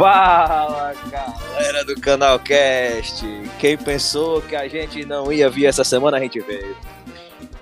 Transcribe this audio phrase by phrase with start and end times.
[0.00, 3.22] Fala galera do canal Cast!
[3.58, 6.74] Quem pensou que a gente não ia vir essa semana, a gente veio.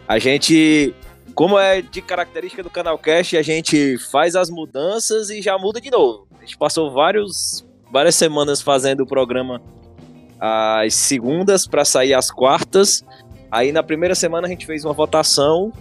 [0.06, 0.95] A gente,
[1.34, 5.80] como é de característica do canal Cast, a gente faz as mudanças e já muda
[5.80, 6.28] de novo.
[6.38, 9.60] A gente passou vários, várias semanas fazendo o programa
[10.38, 13.05] às segundas para sair às quartas.
[13.50, 15.73] Aí na primeira semana a gente fez uma votação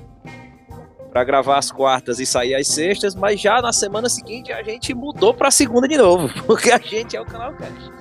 [1.18, 4.94] para gravar as quartas e sair às sextas, mas já na semana seguinte a gente
[4.94, 7.92] mudou para segunda de novo, porque a gente é o canal Cash.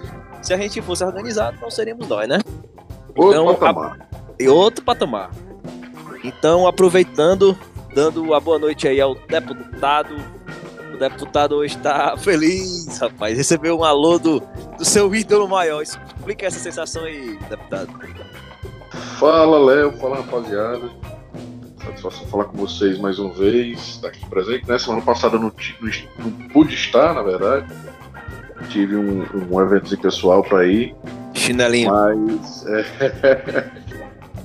[0.42, 2.40] Se a gente fosse organizado, não seríamos nós, né?
[3.16, 3.98] Outro então, patamar.
[4.12, 4.18] A...
[4.38, 5.30] E outro patamar.
[6.22, 7.58] Então, aproveitando,
[7.94, 10.14] dando a boa noite aí ao deputado.
[10.92, 13.34] O deputado hoje está feliz, rapaz.
[13.34, 14.40] Recebeu um alô do,
[14.76, 15.80] do seu ídolo maior.
[15.80, 17.88] Explica essa sensação aí, deputado.
[19.18, 19.92] Fala, Léo.
[19.92, 21.15] Fala, rapaziada
[21.86, 24.68] satisfação falar com vocês mais uma vez, estar aqui presente.
[24.68, 24.78] Né?
[24.78, 27.66] Semana passada não, não, não pude estar, na verdade.
[28.70, 30.94] Tive um, um evento pessoal para ir.
[31.34, 31.90] Chinelinho.
[31.90, 32.66] Mas.
[32.66, 33.70] É,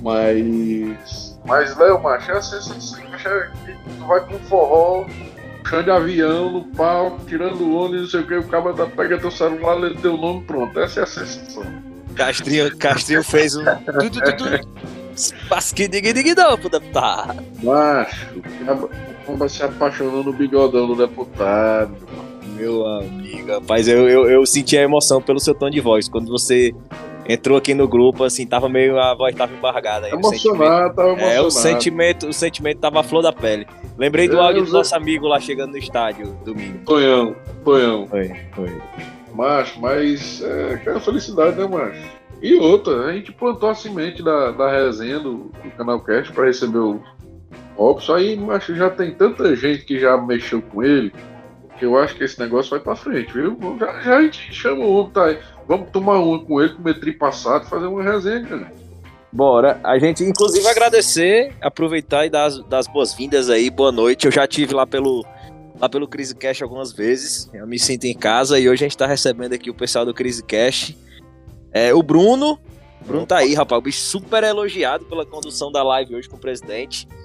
[0.00, 1.32] mas.
[1.44, 5.06] Mas, Léo, macho, é que tu vai com forró,
[5.68, 8.86] chão de avião, no palco, tirando o ônibus, não sei o que, o cara tá,
[8.86, 10.78] pega teu celular, lê teu nome, pronto.
[10.78, 11.91] Essa é a sensação.
[12.14, 13.64] Castrinho, Castrinho fez um.
[15.48, 17.42] Pasquidigidigidão pro deputado.
[17.62, 18.38] Macho,
[19.26, 21.94] o cara se apaixonando no bigodão do deputado.
[22.56, 26.08] Meu amigo, rapaz, eu, eu, eu senti a emoção pelo seu tom de voz.
[26.08, 26.74] Quando você
[27.28, 28.98] entrou aqui no grupo, assim, tava meio.
[28.98, 30.06] A voz tava embargada.
[30.06, 31.36] Aí, emocionado, tava emocionado.
[31.36, 33.66] É, o sentimento, o sentimento tava a flor da pele.
[33.98, 36.78] Lembrei do é, áudio do nosso amigo lá chegando no estádio domingo.
[36.84, 38.06] Tonhão, Tonhão.
[38.06, 38.82] Foi, foi.
[39.34, 42.22] Macho, mas é aquela felicidade, né, macho?
[42.40, 46.46] E outra, a gente plantou a semente da, da resenha do, do canal Cast para
[46.46, 47.00] receber o
[47.76, 48.14] Robson.
[48.14, 51.12] Aí, mas já tem tanta gente que já mexeu com ele
[51.82, 53.58] que eu acho que esse negócio vai para frente, viu?
[53.80, 55.34] Já, já, a gente chama o homem, tá?
[55.66, 58.72] Vamos tomar uma com ele, comer tri passado, fazer uma resenha, cara.
[59.32, 59.80] Bora.
[59.82, 63.68] A gente, inclusive, agradecer, aproveitar e dar as, das boas-vindas aí.
[63.68, 64.26] Boa noite.
[64.26, 65.24] Eu já tive lá pelo
[65.78, 67.50] lá pelo Crise Cash algumas vezes.
[67.52, 70.14] Eu me sinto em casa e hoje a gente está recebendo aqui o pessoal do
[70.14, 70.96] Crise Cash.
[71.72, 72.58] É, o Bruno.
[73.00, 73.78] O Bruno tá aí, rapaz.
[73.78, 77.08] O bicho super elogiado pela condução da live hoje com o presidente.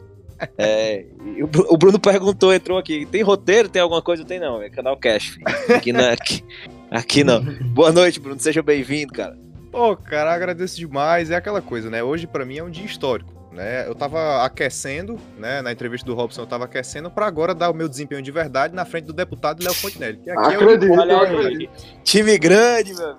[0.56, 1.04] É,
[1.42, 3.08] o, Bruno perguntou, entrou aqui.
[3.08, 3.68] Tem roteiro?
[3.68, 4.24] Tem alguma coisa?
[4.24, 4.62] Tem não.
[4.62, 5.36] É canal Cash.
[5.76, 6.44] Aqui, não, aqui,
[6.92, 7.44] aqui não.
[7.74, 8.40] Boa noite, Bruno.
[8.40, 9.36] Seja bem-vindo, cara.
[9.72, 11.32] Pô, cara, agradeço demais.
[11.32, 12.04] É aquela coisa, né?
[12.04, 13.37] Hoje, para mim, é um dia histórico.
[13.58, 13.88] Né?
[13.88, 15.64] Eu tava aquecendo, né?
[15.64, 18.76] Na entrevista do Robson, eu tava aquecendo para agora dar o meu desempenho de verdade
[18.76, 20.20] na frente do deputado Léo Fontenelle.
[20.20, 21.22] Que aqui acredito, é o...
[21.22, 21.72] acredito.
[22.04, 23.16] Time grande, meu.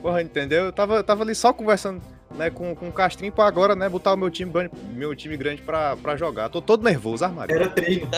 [0.00, 0.64] Porra, entendeu?
[0.64, 2.00] Eu tava, eu tava ali só conversando
[2.34, 4.50] né, com, com o Castrinho pra agora, né, botar o meu time,
[4.90, 6.48] meu time grande pra, pra jogar.
[6.48, 7.54] Tô todo nervoso, armário.
[7.54, 8.08] Era treino.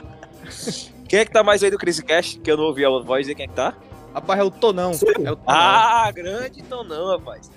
[1.06, 2.40] quem é que tá mais aí do Crazy Cash?
[2.42, 3.74] Que eu não ouvi a voz e quem é que tá?
[4.14, 4.92] Rapaz, é o Tonão.
[4.92, 5.38] É o Tonão.
[5.46, 7.50] Ah, grande Tonão, rapaz.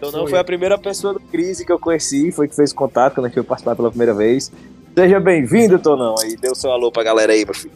[0.00, 0.30] Tonão foi.
[0.30, 3.28] foi a primeira pessoa do Crise que eu conheci, foi que fez contato quando a
[3.28, 4.50] gente foi participar pela primeira vez.
[4.96, 6.14] Seja bem-vindo, Tonão.
[6.22, 7.74] Aí, deu seu alô pra galera aí, meu filho.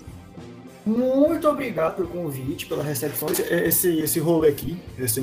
[0.87, 5.21] Muito obrigado pelo convite, pela recepção, esse, esse rolê aqui, essa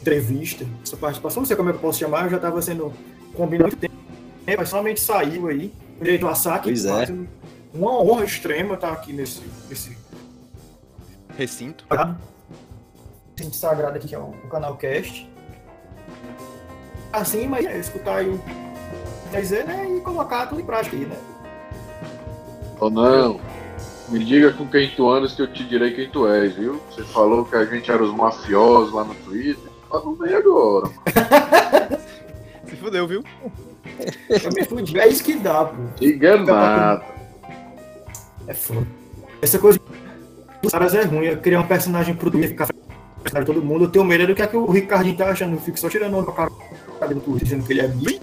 [0.00, 2.92] entrevista, essa participação, não sei como é que eu posso chamar, já estava sendo
[3.34, 3.94] combinado muito tempo,
[4.58, 6.64] mas somente saiu aí, direito a saque.
[6.64, 7.06] Pois é.
[7.72, 9.96] Uma honra extrema estar aqui nesse, nesse
[11.38, 11.86] recinto.
[13.38, 15.29] Recinto sagrado aqui, que é o, o canal Cast.
[17.12, 18.40] Assim, mas é, escutar aí o
[19.38, 21.16] dizer, né, e colocar tudo em prática aí, né?
[22.80, 23.40] Ou não.
[24.08, 26.80] Me diga com quem tu andas que eu te direi quem tu és, viu?
[26.90, 29.70] Você falou que a gente era os mafiosos lá no Twitter.
[29.88, 30.90] Fala no meio agora.
[32.66, 33.22] Se fudeu, viu?
[34.28, 34.98] Eu me fudi.
[34.98, 35.76] É isso que dá, pô.
[35.96, 37.04] Diga nada.
[38.48, 38.86] É foda.
[39.40, 39.78] Essa coisa
[40.60, 41.26] dos caras é ruim.
[41.26, 42.68] Eu criar um personagem pro Twitter ficar
[43.24, 43.84] de todo mundo.
[43.84, 45.54] Eu tenho medo do que, é que o Ricardinho tá achando.
[45.54, 46.50] Eu fico só tirando a cara
[47.14, 48.20] do Twitter, dizendo que ele é bi.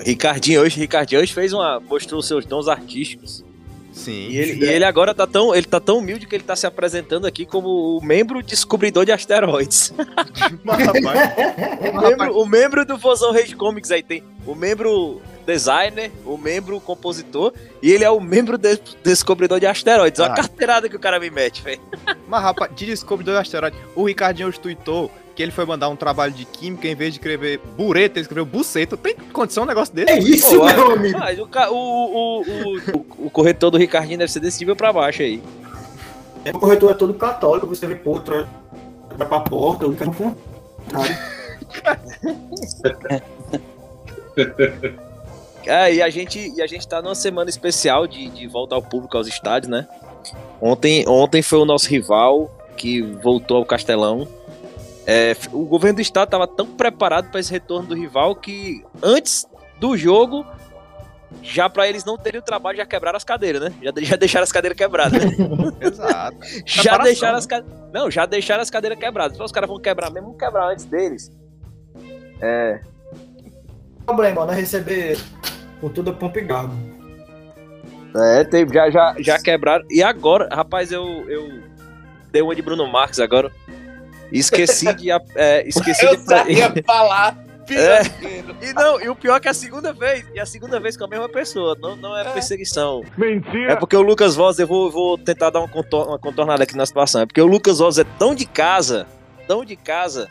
[0.00, 1.80] Ricardinho hoje, Ricardinho hoje fez uma.
[1.80, 3.44] mostrou seus dons artísticos.
[3.92, 4.28] Sim.
[4.30, 6.66] E ele, e ele, agora tá tão, ele tá tão humilde que ele tá se
[6.66, 9.92] apresentando aqui como o membro descobridor de asteroides.
[10.64, 11.20] Mas, rapaz,
[11.92, 16.80] o, membro, o membro do Fusão Rage Comics aí tem o membro designer, o membro
[16.80, 17.52] compositor,
[17.82, 20.20] e ele é o membro de, descobridor de asteroides.
[20.20, 20.36] Olha a ah.
[20.36, 21.80] carteirada que o cara me mete, velho.
[22.28, 25.96] Mas, rapaz, de descobridor de asteroides, o Ricardinho hoje tweetou que ele foi mandar um
[25.96, 28.96] trabalho de química, em vez de escrever bureta, ele escreveu buceta.
[28.96, 30.10] Tem condição um negócio desse?
[30.10, 31.18] É isso, Pô, meu amigo.
[31.70, 35.42] o, o, o, o, corretor do Ricardinho deve ser desse nível pra baixo aí.
[36.44, 38.20] É, o corretor é todo católico, você vê, pô,
[39.16, 40.36] vai pra porta, o cara não
[45.66, 48.82] É, e a gente, e a gente tá numa semana especial de, de volta ao
[48.82, 49.86] público aos estádios, né?
[50.60, 54.26] Ontem, ontem foi o nosso rival que voltou ao Castelão.
[55.06, 59.46] É, o governo do estado estava tão preparado para esse retorno do rival que antes
[59.80, 60.46] do jogo,
[61.42, 63.72] já para eles não terem o trabalho, já quebraram as cadeiras, né?
[63.82, 65.24] Já, já deixaram as cadeiras quebradas.
[65.24, 65.36] Né?
[65.80, 66.36] Exato.
[66.64, 67.82] já deixaram as cadeiras.
[67.92, 69.34] Não, já deixaram as cadeiras quebradas.
[69.34, 71.30] Então os caras vão quebrar mesmo, vão quebrar antes deles.
[72.40, 72.80] É.
[74.06, 74.54] Problema, né?
[74.54, 75.18] Receber
[75.82, 76.74] com toda pompa e garbo.
[78.14, 79.84] É, tem, já, já, já quebraram.
[79.90, 81.60] E agora, rapaz, eu, eu
[82.30, 83.50] dei uma de Bruno Marques agora.
[84.30, 85.10] Esqueci de.
[85.34, 86.22] É, esqueci Eu de.
[86.22, 87.36] sabia falar.
[87.70, 88.02] É.
[88.60, 90.94] E não, e o pior é que é a segunda vez, e a segunda vez
[90.96, 93.02] com a mesma pessoa, não, não é perseguição.
[93.16, 93.72] Mentira!
[93.72, 96.76] É porque o Lucas Voz, eu vou, vou tentar dar uma, contor- uma contornada aqui
[96.76, 99.06] na situação, é porque o Lucas Voz é tão de casa,
[99.46, 100.28] tão de casa,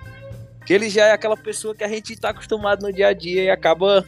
[0.67, 3.43] que ele já é aquela pessoa que a gente tá acostumado no dia a dia
[3.45, 4.05] e acaba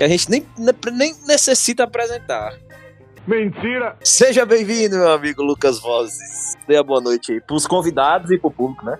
[0.00, 0.46] que a gente nem,
[0.94, 2.54] nem necessita apresentar.
[3.26, 3.98] Mentira!
[4.02, 6.56] Seja bem-vindo, meu amigo Lucas Vozes.
[6.66, 8.98] Dê a boa noite aí pros convidados e pro público, né?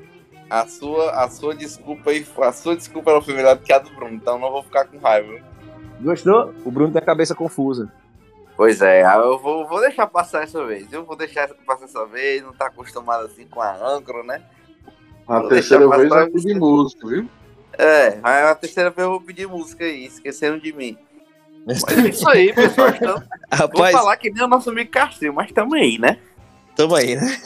[0.50, 3.78] A sua, a sua desculpa aí, a sua desculpa ela foi melhor do que a
[3.78, 5.40] do Bruno, então não vou ficar com raiva.
[6.02, 6.52] Gostou?
[6.66, 7.90] O Bruno tem a cabeça confusa.
[8.54, 10.92] Pois é, eu vou, vou deixar passar essa vez.
[10.92, 14.42] Eu vou deixar passar essa vez, não tá acostumado assim com a âncora, né?
[15.26, 17.26] A Vou terceira vez é de música, viu?
[17.82, 20.98] É, aí a terceira vez eu vou pedir música aí, esqueceram de mim.
[21.66, 22.88] Mas é isso aí, pessoal.
[22.90, 26.18] Então, vou Rapaz, falar que nem o nosso amigo Castrinho, mas tamo aí, né?
[26.76, 27.40] tamo aí, né?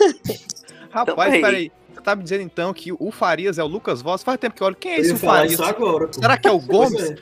[0.90, 1.70] Rapaz, peraí.
[1.92, 4.22] Você tá me dizendo então que o Farias é o Lucas Voss?
[4.24, 4.76] Faz tempo que eu olho.
[4.76, 5.60] Quem é Eu esse Farias?
[5.60, 6.12] agora.
[6.12, 7.10] Será que é o Gomes?
[7.10, 7.16] é.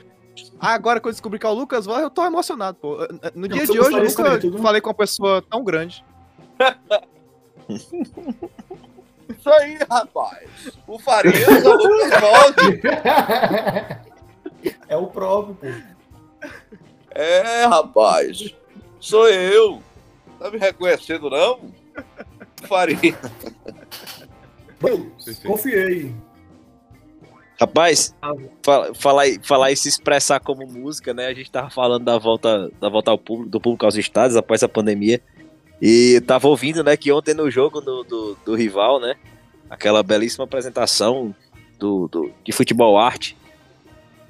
[0.59, 2.97] Ah, agora que eu descobri que é o Lucas Voss, eu tô emocionado, pô.
[3.35, 4.57] No dia foi de hoje eu nunca tudo.
[4.59, 6.03] falei com uma pessoa tão grande.
[9.29, 10.49] Isso aí, rapaz.
[10.87, 12.13] O Farias é o Lucas.
[14.87, 16.47] É o próprio, pô.
[17.11, 18.53] É, rapaz.
[18.99, 19.81] Sou eu.
[20.39, 21.59] Tá me reconhecendo, não?
[22.65, 22.97] Faria.
[25.45, 26.13] Confiei.
[27.59, 28.33] Rapaz, Ah.
[28.63, 31.27] fala- falar, e- falar e se expressar como música, né?
[31.27, 34.63] A gente tava falando da volta, da volta ao público, do público aos estádios após
[34.63, 35.21] a pandemia.
[35.85, 39.15] E tava ouvindo, né, que ontem no jogo do, do, do rival, né?
[39.69, 41.35] Aquela belíssima apresentação
[41.77, 43.35] do, do, de futebol arte.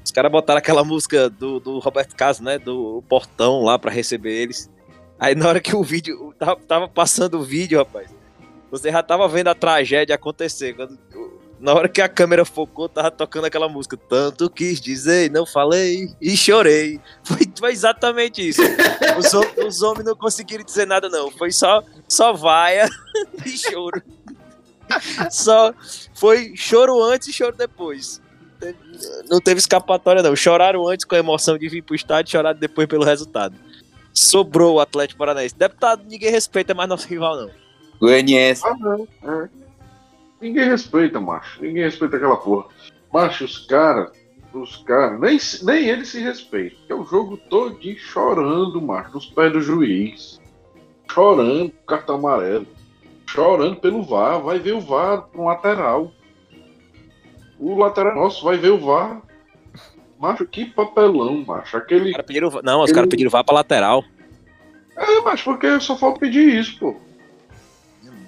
[0.04, 2.58] Os caras botaram aquela música do, do Roberto Carlos, né?
[2.58, 4.68] Do portão lá pra receber eles.
[5.20, 6.34] Aí na hora que o vídeo.
[6.40, 8.10] Tava, tava passando o vídeo, rapaz.
[8.72, 10.74] Você já tava vendo a tragédia acontecer.
[10.74, 10.98] Quando,
[11.64, 13.96] na hora que a câmera focou, tava tocando aquela música.
[13.96, 17.00] Tanto quis dizer, não falei e chorei.
[17.24, 18.62] Foi, foi exatamente isso.
[19.18, 21.32] Os, os homens não conseguiram dizer nada, não.
[21.32, 22.90] Foi só, só vaia
[23.46, 24.04] e choro.
[25.32, 25.74] Só
[26.14, 28.22] foi choro antes e choro depois.
[29.30, 30.36] Não teve escapatória, não.
[30.36, 33.56] Choraram antes com a emoção de vir pro estádio, choraram depois pelo resultado.
[34.14, 35.56] Sobrou o Atlético Paranaense.
[35.56, 37.50] Deputado, ninguém respeita mais nosso rival, não.
[38.02, 38.64] Goianiense.
[38.66, 39.08] Ah, não.
[40.44, 41.62] Ninguém respeita, macho.
[41.62, 42.66] Ninguém respeita aquela porra.
[43.14, 44.12] Macho, os caras,
[44.54, 46.78] os caras, nem, se- nem eles se respeitam.
[46.90, 50.42] É o jogo todo chorando, macho, nos pés do juiz.
[51.10, 52.68] Chorando, cartão amarelo.
[53.26, 54.42] Chorando pelo VAR.
[54.42, 56.12] Vai ver o VAR no lateral.
[57.58, 59.22] O lateral nosso vai ver o VAR.
[60.20, 61.78] Macho, que papelão, macho.
[61.78, 62.06] Aquele.
[62.08, 64.04] Os caras pediram, não, os caras pediram vá pra lateral.
[64.98, 66.96] É, mas porque só falta pedir isso, pô.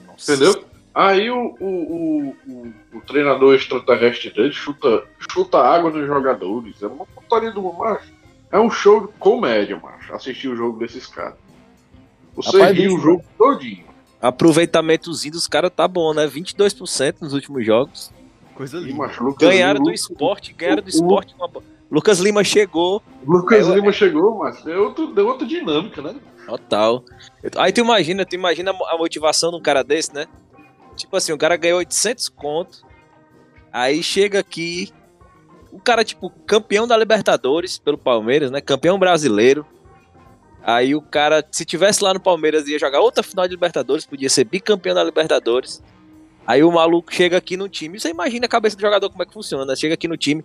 [0.08, 0.34] Nossa.
[0.34, 0.64] Entendeu?
[0.96, 6.82] Aí o, o, o, o, o treinador extraterrestre dele chuta, chuta água nos jogadores.
[6.82, 8.14] É uma putaria do macho.
[8.50, 10.14] É um show de comédia, macho.
[10.16, 11.36] Assistir o jogo desses caras.
[12.36, 13.84] Você Rapaz, ri o jogo todinho.
[14.22, 16.26] Aproveitamentozinho dos caras tá bom, né?
[16.28, 18.12] 22% nos últimos jogos.
[18.54, 18.96] Coisa E, linda.
[18.96, 21.36] macho, Lucas Ganharam do Lima, esporte, ganharam do o- esporte.
[21.36, 21.50] uma
[21.92, 26.16] Lucas Lima chegou, Lucas Eu- Lima chegou, mas deu, outro, deu outra dinâmica, né?
[26.48, 27.04] total.
[27.58, 30.26] Aí tu imagina, tu imagina a motivação de um cara desse, né?
[30.96, 32.86] Tipo assim, o cara ganhou 800 conto,
[33.72, 34.92] aí chega aqui,
[35.72, 38.62] o cara, tipo, campeão da Libertadores pelo Palmeiras, né?
[38.62, 39.66] Campeão brasileiro.
[40.64, 44.30] Aí o cara, se tivesse lá no Palmeiras, ia jogar outra final de Libertadores, podia
[44.30, 45.84] ser bicampeão da Libertadores.
[46.48, 48.00] Aí o maluco chega aqui no time.
[48.00, 49.66] Você imagina a cabeça do jogador como é que funciona.
[49.66, 49.76] né?
[49.76, 50.44] Chega aqui no time,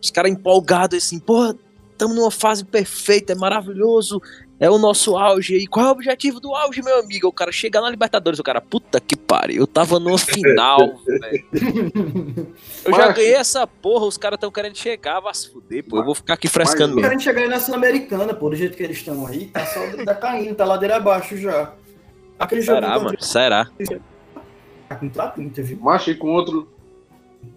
[0.00, 1.56] os caras empolgados assim, porra,
[1.92, 4.20] estamos numa fase perfeita, é maravilhoso,
[4.58, 5.66] é o nosso auge aí.
[5.66, 7.28] Qual é o objetivo do auge, meu amigo?
[7.28, 11.44] O cara chega na Libertadores, o cara, puta que pariu, eu tava numa final, velho.
[12.84, 15.98] Eu já ganhei essa porra, os caras tão querendo chegar, vai se fuder, pô.
[15.98, 17.02] Eu vou ficar aqui frescando Mas- mesmo.
[17.08, 20.54] Querendo chegar na Sul-Americana, pô, do jeito que eles estão aí, tá só tá caindo,
[20.54, 21.72] tá ladeira abaixo já.
[22.38, 23.16] Aquele jogo Será, mano?
[23.22, 23.70] Será?
[24.88, 25.78] tá com trapinta, viu?
[25.80, 26.68] Macho, e com, outro,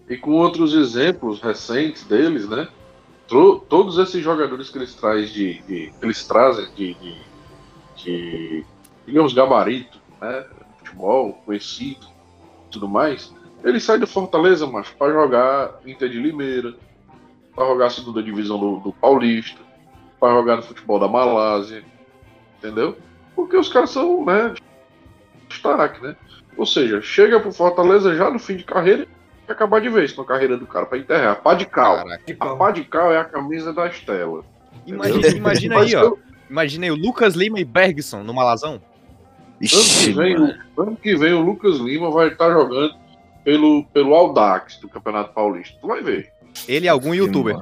[0.08, 2.66] e com outros exemplos recentes deles, né?
[3.30, 7.16] Todos esses jogadores que eles, traz de, de- que eles trazem de, de,
[7.96, 8.64] de,
[9.06, 10.44] digamos, gabarito, né,
[10.78, 12.06] futebol, conhecido,
[12.72, 13.32] tudo mais,
[13.62, 16.74] ele sai do Fortaleza, mas para jogar Inter de Limeira,
[17.54, 19.60] para jogar a segunda divisão do, do Paulista,
[20.18, 21.84] para jogar no futebol da Malásia,
[22.58, 22.96] entendeu?
[23.36, 24.54] Porque os caras são, né,
[25.48, 26.16] destaque, né?
[26.56, 29.06] Ou seja, chega pro Fortaleza já no fim de carreira
[29.50, 31.32] e acabar de vez com a carreira do cara para enterrar.
[31.32, 31.96] A pá de cal.
[31.96, 32.36] Caraca.
[32.40, 34.44] A pá de cal é a camisa da Estela.
[34.86, 36.14] Imagina, imagina aí, ó.
[36.48, 38.80] Imagina aí o Lucas Lima e Bergson no Malazão.
[39.62, 42.94] Ano que, vem, o- ano que vem o Lucas Lima vai estar jogando
[43.44, 45.76] pelo, pelo Audax do Campeonato Paulista.
[45.80, 46.30] Tu vai ver.
[46.66, 47.56] Ele e algum youtuber.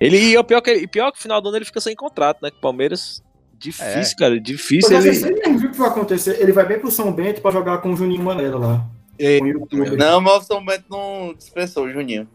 [0.00, 1.94] Ele, e o pior que, e pior que no final do ano ele fica sem
[1.96, 2.50] contrato, né?
[2.50, 3.22] Com o Palmeiras.
[3.56, 4.18] Difícil, É.
[4.18, 4.40] cara.
[4.40, 5.14] Difícil Mas ele.
[5.14, 6.40] você nem viu o que vai acontecer.
[6.40, 8.86] Ele vai bem pro São Bento pra jogar com o Juninho Manela lá.
[9.18, 9.96] E- Com o youtuber.
[9.96, 12.28] Não, mas Bento não dispensou Juninho.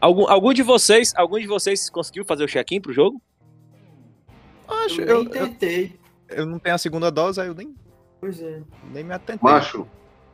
[0.00, 3.20] Algum, algum de vocês, algum de vocês conseguiu fazer o check-in pro jogo?
[4.68, 5.98] Acho, Eu eu, nem eu, tentei.
[6.28, 7.74] eu não tenho a segunda dose, aí eu nem,
[8.20, 8.62] Pois é.
[8.92, 9.38] nem me atentei.
[9.42, 9.86] Macho,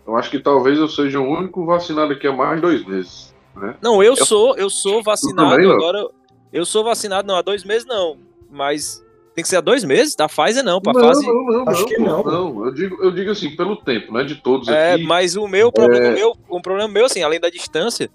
[0.06, 3.34] eu acho que talvez eu seja o único vacinado aqui há mais de dois meses.
[3.54, 3.76] Né?
[3.82, 6.08] Não, eu sou, eu sou vacinado também, agora.
[6.52, 8.18] Eu sou vacinado não há dois meses não,
[8.50, 10.28] mas tem que ser há dois meses, tá?
[10.28, 11.26] Pfizer não, pra não, fase.
[11.26, 12.22] não, não, Acho não, que não.
[12.22, 12.66] não.
[12.66, 14.24] Eu digo, eu digo assim, pelo tempo, né?
[14.24, 15.04] De todos É, aqui.
[15.04, 18.10] mas o meu problema meu, o problema meu assim, além da distância,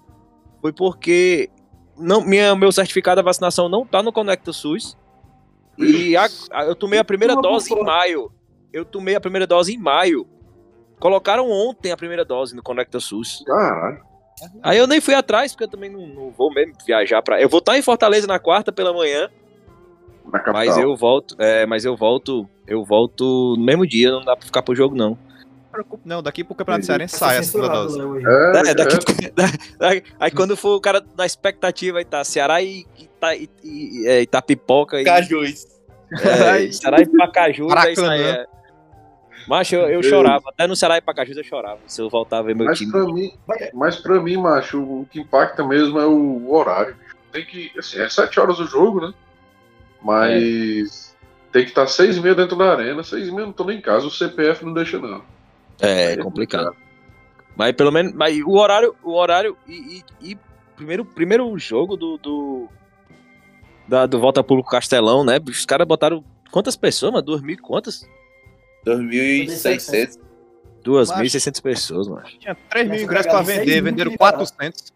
[0.60, 1.50] foi porque
[1.96, 4.96] não, minha, meu certificado da vacinação não tá no Conecta SUS.
[5.76, 8.32] E a- a- eu tomei a primeira Uma dose em pessoa- maio.
[8.72, 10.26] Eu tomei a primeira dose em maio.
[11.00, 13.42] Colocaram ontem a primeira dose no Conecta SUS.
[13.46, 14.02] Caralho.
[14.62, 17.40] Aí eu nem fui atrás, porque eu também não, não vou mesmo viajar pra.
[17.40, 19.28] Eu vou estar em Fortaleza na quarta pela manhã,
[20.32, 20.52] Na capital.
[20.54, 21.34] mas eu volto.
[21.38, 22.48] É, mas eu volto.
[22.66, 25.16] Eu volto no mesmo dia, não dá pra ficar pro jogo, não.
[26.04, 26.84] Não, daqui pro Campeonato.
[26.86, 28.26] Cearense sai a ser segunda censurado, dose.
[28.26, 28.66] Aí.
[28.66, 29.46] É, É, daqui, é, da-
[29.78, 34.06] da- aí quando for o cara na expectativa, aí tá Ceará e Ita, e, e,
[34.08, 35.66] é, Itapipoca e Cajus.
[36.12, 38.20] é, Ceará e Pacajus, é isso aí.
[38.22, 38.42] Maracanã.
[38.42, 38.46] É.
[39.48, 40.44] Macho, eu, eu chorava.
[40.50, 41.78] Até no Ceará e Pacajus eu chorava.
[41.86, 42.90] Se eu voltar a ver meu mas time.
[42.90, 43.32] pra mim,
[43.72, 46.96] mas pra mim, macho, o que impacta mesmo é o horário.
[47.32, 49.12] Tem que, assim, é sete horas o jogo, né?
[50.02, 51.16] Mas
[51.52, 53.02] tem que estar seis e meia dentro da arena.
[53.02, 55.22] Seis e meia eu não tô nem em casa, o CPF não deixa não.
[55.80, 56.74] É complicado.
[57.56, 58.12] Mas pelo menos.
[58.12, 58.94] Mas o horário.
[59.02, 59.56] O horário.
[59.66, 60.38] E, e- e
[60.76, 62.16] primeiro, primeiro jogo do.
[62.18, 62.68] do,
[63.88, 65.38] da- do Volta Público Castelão, né?
[65.48, 66.24] Os caras botaram.
[66.50, 67.24] Quantas pessoas, mano?
[67.24, 68.08] Duas mil e quantas?
[68.86, 70.18] 2.600.
[70.84, 72.24] 2.600 pessoas, mano.
[72.38, 74.92] Tinha 3 mil ingressos pra vender, mil venderam que 400.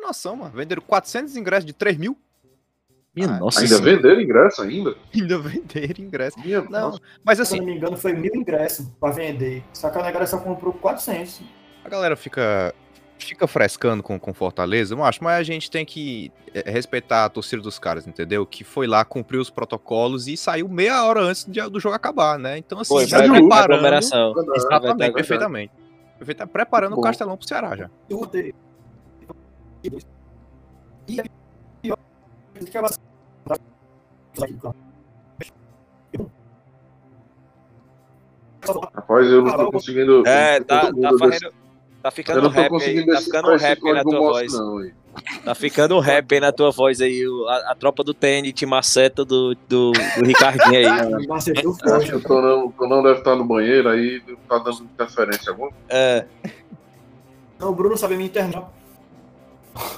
[0.00, 0.52] Noção, mano.
[0.54, 2.16] Venderam 400 ingressos de 3 mil.
[3.14, 3.96] Minha Ah, nossa Ainda senhora.
[3.96, 4.94] venderam ingresso ainda?
[5.14, 6.38] Ainda venderam ingresso.
[6.40, 7.00] Minha Não, nossa.
[7.24, 9.62] mas Se assim, não me engano, foi mil ingressos pra vender.
[9.72, 11.42] Só que a negócio só comprou 400.
[11.84, 12.74] a galera fica
[13.18, 17.28] fica frescando com, com Fortaleza, eu acho, mas a gente tem que é, respeitar a
[17.28, 18.44] torcida dos caras, entendeu?
[18.44, 22.36] Que foi lá, cumpriu os protocolos e saiu meia hora antes de- do jogo acabar,
[22.36, 22.58] né?
[22.58, 23.74] Então, assim, Foi, já vai preparando.
[23.74, 24.34] aglomeração.
[24.34, 24.46] Verdade.
[24.48, 25.72] Vai Exatamente, ter- perfeitamente.
[26.18, 27.02] Perfeita- preparando o Bom.
[27.02, 27.88] Castelão pro Ceará já.
[28.10, 28.28] Eu.
[31.08, 31.20] E
[32.70, 32.78] que
[38.94, 40.26] Rapaz, eu não tô conseguindo.
[40.26, 41.52] É, tá, tá, fazendo,
[42.02, 44.52] tá ficando não rap aí, tá esse ficando um rap aí na tua voz.
[44.52, 44.90] não?
[45.44, 49.24] Tá ficando um rap aí na tua voz aí, a, a tropa do TNT Maceta
[49.24, 50.86] do, do, do Ricardinho aí.
[51.30, 55.70] Acho que o Tonão, o Tonão deve estar no banheiro aí, tá dando interferência alguma.
[55.88, 56.24] É,
[57.58, 58.72] Não, o Bruno sabe me internar.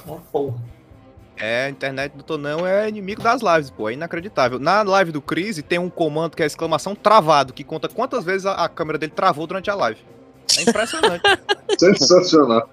[0.05, 0.74] Uma porra.
[1.37, 4.57] É, a internet do Tonão é inimigo das lives, pô, é inacreditável.
[4.57, 8.45] Na live do Crise tem um comando que é exclamação travado, que conta quantas vezes
[8.45, 9.99] a, a câmera dele travou durante a live.
[10.57, 11.23] É impressionante.
[11.77, 12.69] Sensacional.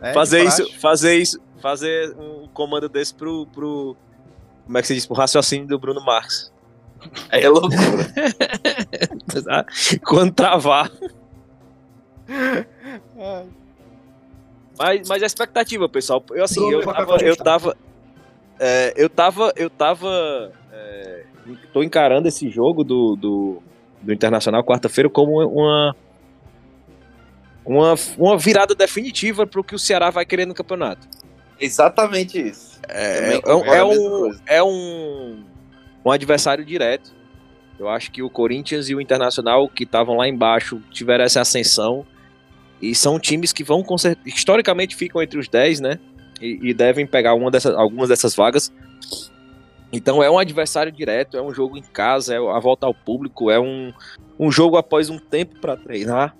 [0.00, 3.96] É, fazer de isso, fazer isso, fazer um comando desse pro, pro.
[4.64, 5.06] Como é que se diz?
[5.06, 6.52] Pro raciocínio do Bruno Marques.
[7.30, 7.76] Aí é loucura.
[10.04, 10.90] Quando travar.
[13.18, 13.44] É.
[14.82, 16.24] Mas, mas a expectativa, pessoal.
[16.30, 17.16] Eu assim, eu tava.
[17.22, 17.76] Eu tava.
[18.58, 19.52] é, eu tava.
[19.56, 20.52] Eu tava.
[20.72, 21.24] é,
[21.72, 23.62] tô encarando esse jogo do, do,
[24.00, 25.94] do Internacional quarta-feira como uma.
[27.64, 31.06] Uma, uma virada definitiva pro que o Ceará vai querer no campeonato.
[31.60, 32.80] Exatamente isso.
[32.88, 35.44] É, é, um- é mesma um, é um,
[36.04, 37.12] um adversário direto.
[37.78, 42.04] Eu acho que o Corinthians e o Internacional, que estavam lá embaixo, tiveram essa ascensão.
[42.82, 43.84] E são times que vão,
[44.26, 45.98] historicamente, ficam entre os 10, né?
[46.40, 48.72] E, e devem pegar uma dessas, algumas dessas vagas.
[49.92, 53.50] Então é um adversário direto, é um jogo em casa, é a volta ao público,
[53.50, 53.92] é um,
[54.38, 56.34] um jogo após um tempo para treinar.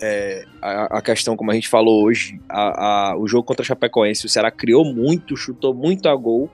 [0.00, 3.66] É, a, a questão, como a gente falou hoje, a, a- o jogo contra a
[3.66, 6.50] Chapecoense, o Ceará criou muito, chutou muito a gol.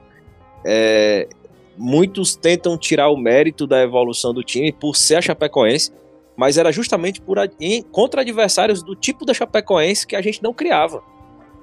[0.64, 1.28] É,
[1.76, 5.92] muitos tentam tirar o mérito da evolução do time por ser a Chapecoense,
[6.38, 10.54] mas era justamente por em- contra adversários do tipo da Chapecoense que a gente não
[10.54, 11.02] criava.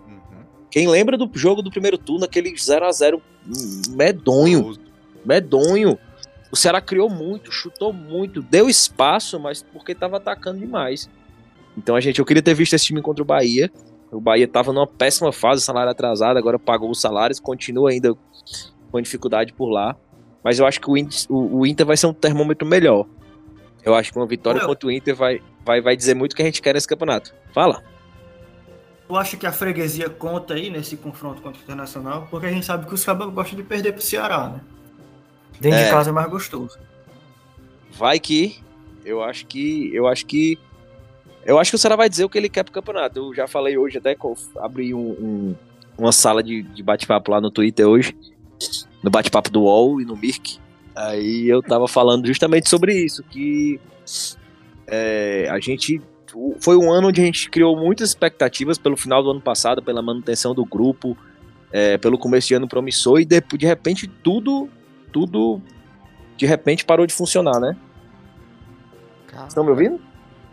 [0.05, 0.43] Uhum.
[0.69, 3.21] Quem lembra do jogo do primeiro turno, aquele 0 a 0
[3.91, 4.77] medonho,
[5.25, 5.97] medonho.
[6.51, 11.09] O Ceará criou muito, chutou muito, deu espaço, mas porque estava atacando demais.
[11.77, 13.71] Então a gente, eu queria ter visto esse time contra o Bahia.
[14.11, 18.13] O Bahia estava numa péssima fase, salário atrasado, agora pagou os salários, continua ainda
[18.91, 19.95] com dificuldade por lá.
[20.43, 23.07] Mas eu acho que o Inter, o, o Inter vai ser um termômetro melhor.
[23.85, 26.41] Eu acho que uma vitória contra o Inter vai, vai, vai dizer muito o que
[26.41, 27.33] a gente quer nesse campeonato.
[27.53, 27.83] Fala.
[29.07, 32.27] Tu acha que a freguesia conta aí nesse confronto contra o Internacional?
[32.31, 34.61] Porque a gente sabe que os cabos gostam de perder pro Ceará, né?
[35.61, 35.85] Dentro É.
[35.85, 36.77] de casa é mais gostoso.
[37.91, 38.59] Vai que
[39.05, 40.57] eu acho que eu acho que
[41.45, 43.19] eu acho que o Ceará vai dizer o que ele quer pro campeonato.
[43.19, 45.55] Eu já falei hoje até que eu abri um, um-
[45.97, 48.17] uma sala de, de bate-papo lá no Twitter hoje,
[49.03, 50.57] no bate-papo do UOL e no Mirk.
[50.95, 53.79] Aí eu tava falando justamente sobre isso, que
[54.87, 56.01] é, a gente
[56.59, 60.01] foi um ano onde a gente criou muitas expectativas pelo final do ano passado, pela
[60.01, 61.17] manutenção do grupo,
[61.71, 64.69] é, pelo começo de ano promissor e de, de repente tudo
[65.11, 65.61] tudo
[66.37, 67.75] de repente parou de funcionar, né?
[69.47, 69.99] Estão me ouvindo?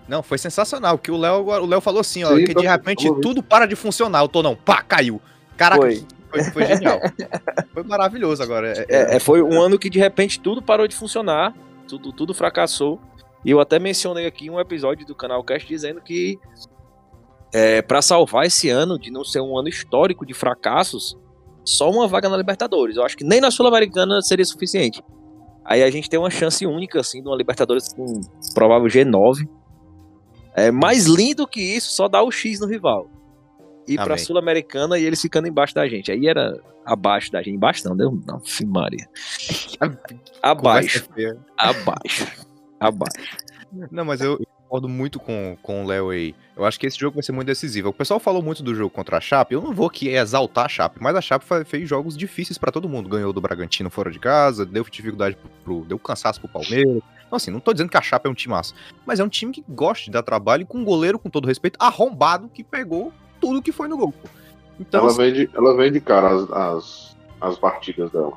[0.09, 0.99] Não, foi sensacional.
[0.99, 3.77] Que o Léo o Léo falou assim, ó, Sim, que de repente tudo para de
[3.77, 4.23] funcionar.
[4.25, 5.21] O tô não, pá, caiu.
[5.57, 6.05] Caraca, Foi.
[6.33, 6.99] Foi, foi genial.
[7.75, 8.73] foi maravilhoso agora.
[8.73, 11.55] É- É, é, foi um ano que de repente tudo parou de funcionar,
[11.87, 13.01] tudo, tudo fracassou.
[13.45, 16.39] E eu até mencionei aqui um episódio do canal Cast dizendo que
[17.53, 21.17] é, para salvar esse ano de não ser um ano histórico de fracassos,
[21.65, 22.97] só uma vaga na Libertadores.
[22.97, 25.03] Eu acho que nem na Sul-Americana seria suficiente.
[25.65, 28.21] Aí a gente tem uma chance única, assim, de uma Libertadores com
[28.55, 29.47] provável G9.
[30.55, 33.09] É mais lindo que isso, só dar o X no rival.
[33.89, 34.19] Ir pra Amém.
[34.19, 36.11] Sul-Americana e eles ficando embaixo da gente.
[36.13, 37.55] Aí era abaixo da gente.
[37.57, 38.19] Embaixo não, deu.
[38.27, 39.09] Não, fim Maria.
[40.43, 41.37] Abaixo, feia.
[41.57, 42.27] abaixo,
[42.81, 43.37] abaixo.
[43.91, 46.35] Não, mas eu concordo muito com, com o Léo aí.
[46.57, 47.89] Eu acho que esse jogo vai ser muito decisivo.
[47.89, 49.55] O pessoal falou muito do jogo contra a Chape.
[49.55, 52.89] Eu não vou aqui exaltar a Chape, mas a Chape fez jogos difíceis pra todo
[52.89, 53.09] mundo.
[53.09, 57.03] Ganhou do Bragantino fora de casa, deu dificuldade pro, pro- deu cansaço pro Palmeiras.
[57.27, 58.75] Então, assim, não tô dizendo que a Chape é um time massa,
[59.07, 61.79] mas é um time que gosta de dar trabalho com um goleiro, com todo respeito,
[61.81, 63.11] arrombado que pegou
[63.43, 64.13] tudo que foi no gol.
[64.13, 64.29] pô.
[64.79, 68.33] Então, ela, assim, vende, ela vende cara as, as, as partidas dela.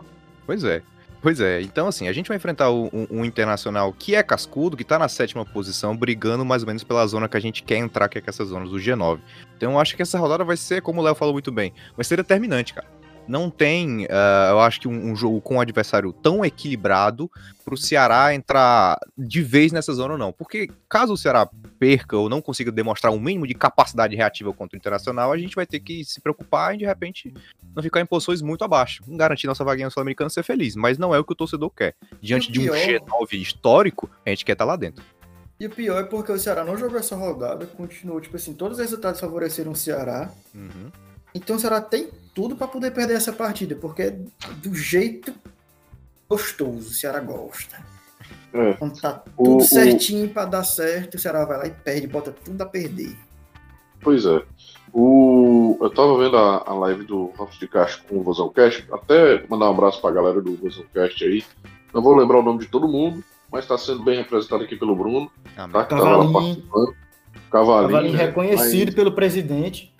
[0.46, 0.82] Pois é.
[1.22, 4.84] Pois é, então assim, a gente vai enfrentar um, um internacional que é cascudo, que
[4.84, 8.08] tá na sétima posição, brigando mais ou menos pela zona que a gente quer entrar,
[8.08, 9.18] que é essa zona do G9.
[9.58, 12.04] Então eu acho que essa rodada vai ser, como o Léo falou muito bem, vai
[12.04, 12.86] ser determinante, cara.
[13.28, 17.30] Não tem, ah, eu acho que um, um jogo com um adversário tão equilibrado
[17.64, 20.32] pro Ceará entrar de vez nessa zona ou não.
[20.32, 24.76] Porque caso o Ceará perca ou não consiga demonstrar um mínimo de capacidade reativa contra
[24.76, 27.34] o Internacional, a gente vai ter que se preocupar e de repente
[27.76, 29.02] não ficar em posições muito abaixo.
[29.08, 31.72] Não garantir nossa vaguinha no Sul-Americano ser feliz, mas não é o que o torcedor
[31.72, 31.96] quer.
[32.22, 35.04] Diante o de um pior- G9 histórico, a gente quer estar lá dentro.
[35.60, 38.78] E o pior é porque o Ceará não jogou essa rodada, continuou, tipo assim, todos
[38.78, 40.30] os resultados favoreceram o Ceará.
[40.54, 40.92] Uhum.
[41.34, 44.12] Então o Ceará tem tudo pra poder perder essa partida, porque é
[44.58, 45.34] do jeito
[46.30, 47.78] gostoso, o Ceará gosta.
[48.54, 48.74] É.
[48.74, 52.08] Quando tá O- tudo o- certinho pra dar certo, o Ceará vai lá e perde,
[52.08, 53.16] bota tudo a perder.
[54.02, 54.44] Pois é.
[54.94, 58.86] O, eu tava vendo a, a live do Ralph de Castro com o Vozão Cast.
[58.92, 61.44] Até mandar um abraço pra galera do Vozão Cast aí.
[61.94, 64.96] Não vou lembrar o nome de todo mundo, mas tá sendo bem representado aqui pelo
[64.96, 65.66] Bruno, tá?
[65.68, 66.34] Que tava lá Cavalinho.
[66.34, 66.96] participando.
[67.52, 67.92] Cavalinho.
[67.92, 69.94] Cavalinho reconhecido pelo presidente.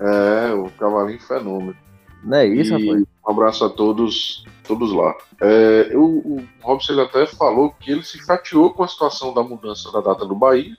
[0.00, 1.76] É, o Cavalinho fenômeno.
[2.22, 3.04] Não é isso, E rapaz?
[3.26, 5.14] Um abraço a todos, todos lá.
[5.40, 9.90] É, eu- o Robson até falou que ele se chateou com a situação da mudança
[9.92, 10.76] da data do Bahia,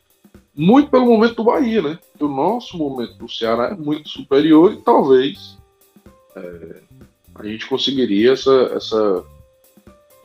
[0.56, 2.00] muito pelo momento do Bahia, né?
[2.20, 5.58] O nosso momento do Ceará é muito superior e talvez
[6.36, 6.82] é,
[7.36, 9.24] a gente conseguiria essa, essa,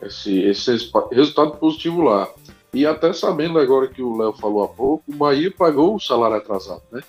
[0.01, 2.27] esse, esse resultado positivo lá.
[2.73, 6.37] E até sabendo agora que o Léo falou há pouco, o Bahia pagou o salário
[6.37, 7.01] atrasado, né?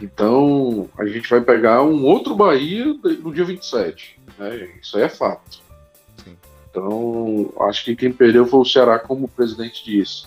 [0.00, 4.20] Então, a gente vai pegar um outro Bahia no dia 27.
[4.38, 4.68] Né?
[4.80, 5.60] Isso aí é fato.
[6.24, 6.36] Sim.
[6.70, 10.26] Então, acho que quem perdeu foi o Ceará, como o presidente disse.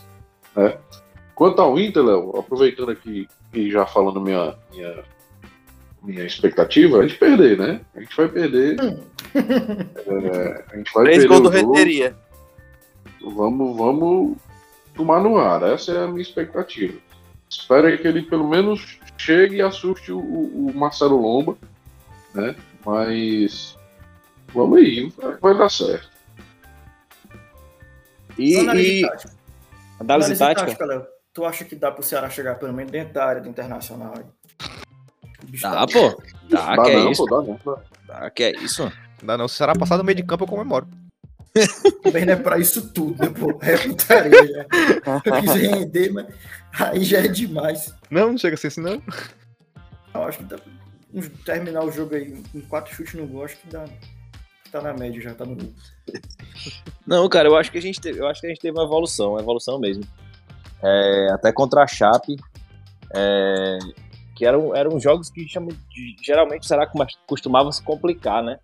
[0.55, 0.77] Né?
[1.34, 5.03] Quanto ao Inter, Léo, aproveitando aqui e já falando minha, minha,
[6.03, 7.81] minha expectativa, a gente perder, né?
[7.95, 8.75] A gente vai perder.
[9.34, 11.49] É, a gente vai Três perder gols do.
[11.49, 12.15] Renteria.
[13.21, 14.38] Vamos, vamos
[14.93, 15.63] tomar no ar.
[15.63, 16.97] Essa é a minha expectativa.
[17.51, 21.57] Espero que ele pelo menos chegue e assuste o, o Marcelo Lomba,
[22.33, 22.55] né?
[22.85, 23.77] Mas
[24.53, 26.09] vamos aí, vai, dar certo.
[28.37, 29.33] E, Análise e tática.
[29.99, 30.85] análise tática?
[30.85, 31.05] Léo.
[31.33, 34.13] Tu acha que dá pro Ceará chegar pelo menos dentro da área do Internacional?
[35.61, 36.23] Dá, tá- pô.
[36.49, 37.25] Dá, dá que é isso.
[37.25, 37.59] pô, dá não.
[37.65, 38.19] dá.
[38.19, 38.83] Dá, que é isso.
[38.83, 40.87] Não dá não, se o Ceará passar do meio de campo eu comemoro.
[42.03, 43.57] Também não é pra isso tudo, né, pô?
[43.61, 44.65] É putaria já.
[45.25, 46.25] Eu quis render, mas
[46.79, 47.93] aí já é demais.
[48.09, 49.01] Não, não chega a ser assim, não.
[50.13, 50.57] Eu acho que dá
[51.45, 53.85] terminar o jogo aí com quatro chutes no gol, acho que dá.
[54.71, 55.73] Tá na média já, tá no gol.
[57.05, 58.85] Não, cara, eu acho que a gente teve, eu acho que a gente teve uma
[58.85, 60.03] evolução, uma evolução mesmo.
[60.81, 62.37] É, até contra a Chape,
[63.13, 63.77] é,
[64.35, 65.45] que eram, eram jogos que
[66.23, 68.57] geralmente Ceará coma- costumava se complicar, né?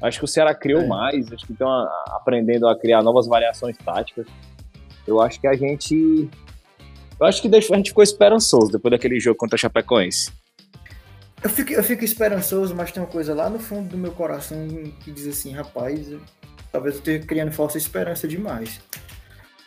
[0.00, 0.86] Acho que o Ceará criou É.
[0.86, 1.68] mais, acho que estão
[2.08, 4.26] aprendendo a criar novas variações táticas.
[5.06, 6.28] Eu acho que a gente.
[7.18, 10.30] Eu acho que a gente ficou esperançoso depois daquele jogo contra a Chapecoense.
[11.42, 14.66] Eu fico, eu fico esperançoso, mas tem uma coisa lá no fundo do meu coração
[15.00, 16.20] que diz assim, rapaz, eu-
[16.72, 18.80] talvez eu esteja criando falsa esperança demais.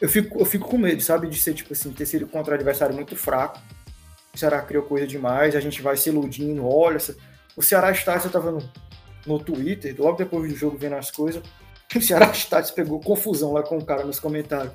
[0.01, 2.55] Eu fico, eu fico com medo, sabe, de ser tipo assim, ter sido contra um
[2.55, 3.59] adversário muito fraco.
[4.33, 6.97] O Ceará criou coisa demais, a gente vai se iludindo, olha,
[7.55, 8.59] o Ceará Stats, eu tava no,
[9.25, 11.43] no Twitter, logo depois do jogo vendo as coisas,
[11.95, 14.73] o Ceará Stats pegou confusão lá com o cara nos comentários.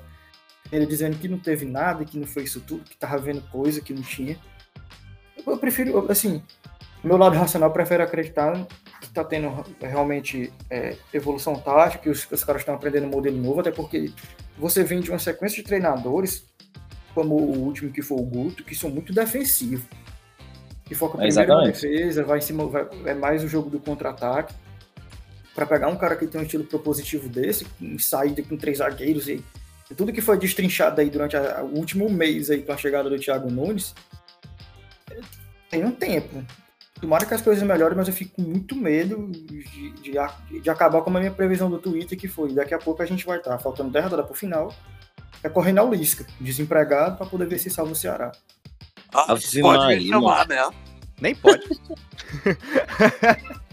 [0.71, 3.81] Ele dizendo que não teve nada, que não foi isso tudo, que tava vendo coisa
[3.81, 4.37] que não tinha.
[5.45, 6.43] Eu, prefiro, assim,
[7.03, 8.67] meu lado racional prefere acreditar
[8.99, 13.11] que está tendo realmente é, evolução tática, que os, que os caras estão aprendendo um
[13.11, 14.11] modelo novo, até porque
[14.57, 16.45] você vem de uma sequência de treinadores,
[17.13, 19.85] como o último que foi o Guto, que são muito defensivos.
[20.87, 21.81] Que foca É, primeiro na exatamente.
[21.81, 24.53] defesa, vai em cima, vai- é mais o jogo do contra-ataque.
[25.53, 29.27] Para pegar um cara que tem um estilo propositivo desse, com saída com três zagueiros
[29.27, 29.43] e
[29.95, 33.17] tudo que foi destrinchado aí durante a- o último mês aí com a chegada do
[33.19, 33.93] Thiago Nunes,
[35.69, 36.43] tem um tempo.
[37.01, 40.69] Tomara que as coisas melhorem, mas eu fico com muito medo de, de, a- de
[40.69, 43.37] acabar com a minha previsão do Twitter, que foi daqui a pouco a gente vai
[43.37, 44.73] estar faltando 10 rodadas pro final,
[45.43, 48.31] é correndo ao Lisca, desempregado, para poder ver se salva o Ceará.
[49.13, 50.69] Ah, Ave pode Maria, me chamar, né?
[51.19, 51.63] Nem pode.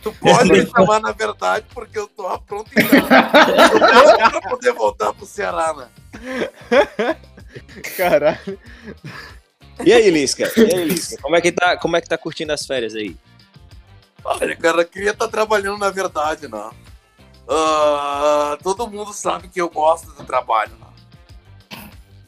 [0.03, 4.31] Tu pode me chamar, na verdade, porque eu tô pronto então.
[4.31, 5.89] pra poder voltar pro Ceará, né?
[7.97, 8.59] Caralho.
[9.83, 10.53] E aí, Lisca?
[10.57, 11.17] E aí, Lisca?
[11.23, 13.17] Como é que tá, como é que tá curtindo as férias aí?
[14.23, 16.71] Olha, cara, eu queria estar trabalhando na verdade, né?
[17.49, 20.84] Ah, todo mundo sabe que eu gosto do trabalho, né?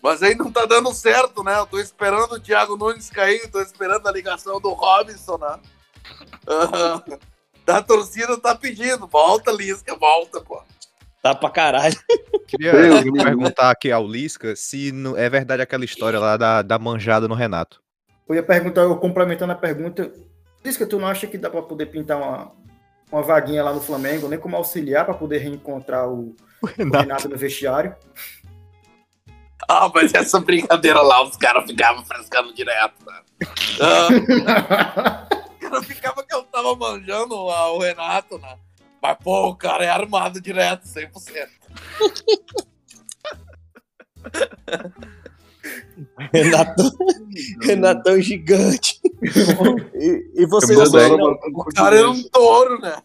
[0.07, 1.59] Mas aí não tá dando certo, né?
[1.59, 5.59] Eu tô esperando o Thiago Nunes cair, tô esperando a ligação do Robinson, né?
[7.69, 10.63] Ah, a torcida tá pedindo, volta, Lisca, volta, pô.
[11.21, 11.97] Tá pra caralho.
[12.47, 13.19] Queria menino.
[13.25, 17.35] perguntar aqui ao Lisca se não- é verdade aquela história lá da, da manjada no
[17.35, 17.83] Renato.
[18.29, 20.13] Eu ia perguntar, eu complementando a pergunta,
[20.65, 22.53] Lisca, tu não acha que dá para poder pintar uma,
[23.11, 27.37] uma vaguinha lá no Flamengo, nem como auxiliar para poder reencontrar o, o Renato no
[27.37, 27.97] vestiário?
[29.69, 33.21] Ah, mas essa brincadeira lá, os caras ficavam frescando direto, né?
[33.81, 38.59] Ah, o cara ficava que eu tava manjando lá o Renato, né?
[39.03, 41.49] Mas, pô, o cara é armado direto, 100%.
[46.33, 46.91] Renatão,
[47.63, 49.01] Renatão gigante.
[49.95, 51.17] E, e vocês dela,
[51.55, 52.97] O cara era um touro, né?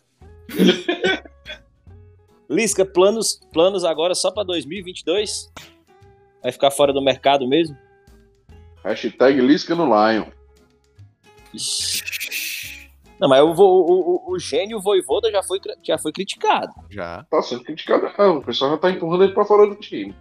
[2.49, 5.51] Lisca, planos, planos agora só pra 2022?
[6.41, 7.77] Vai ficar fora do mercado mesmo?
[8.83, 10.25] Hashtag Lisca no Lion.
[13.19, 16.73] Não, mas o, vo- o, o, o gênio Voivoda já foi, já foi criticado.
[16.89, 17.23] Já.
[17.29, 18.37] Tá sendo criticado, não.
[18.37, 20.15] O pessoal já tá empurrando ele pra fora do time.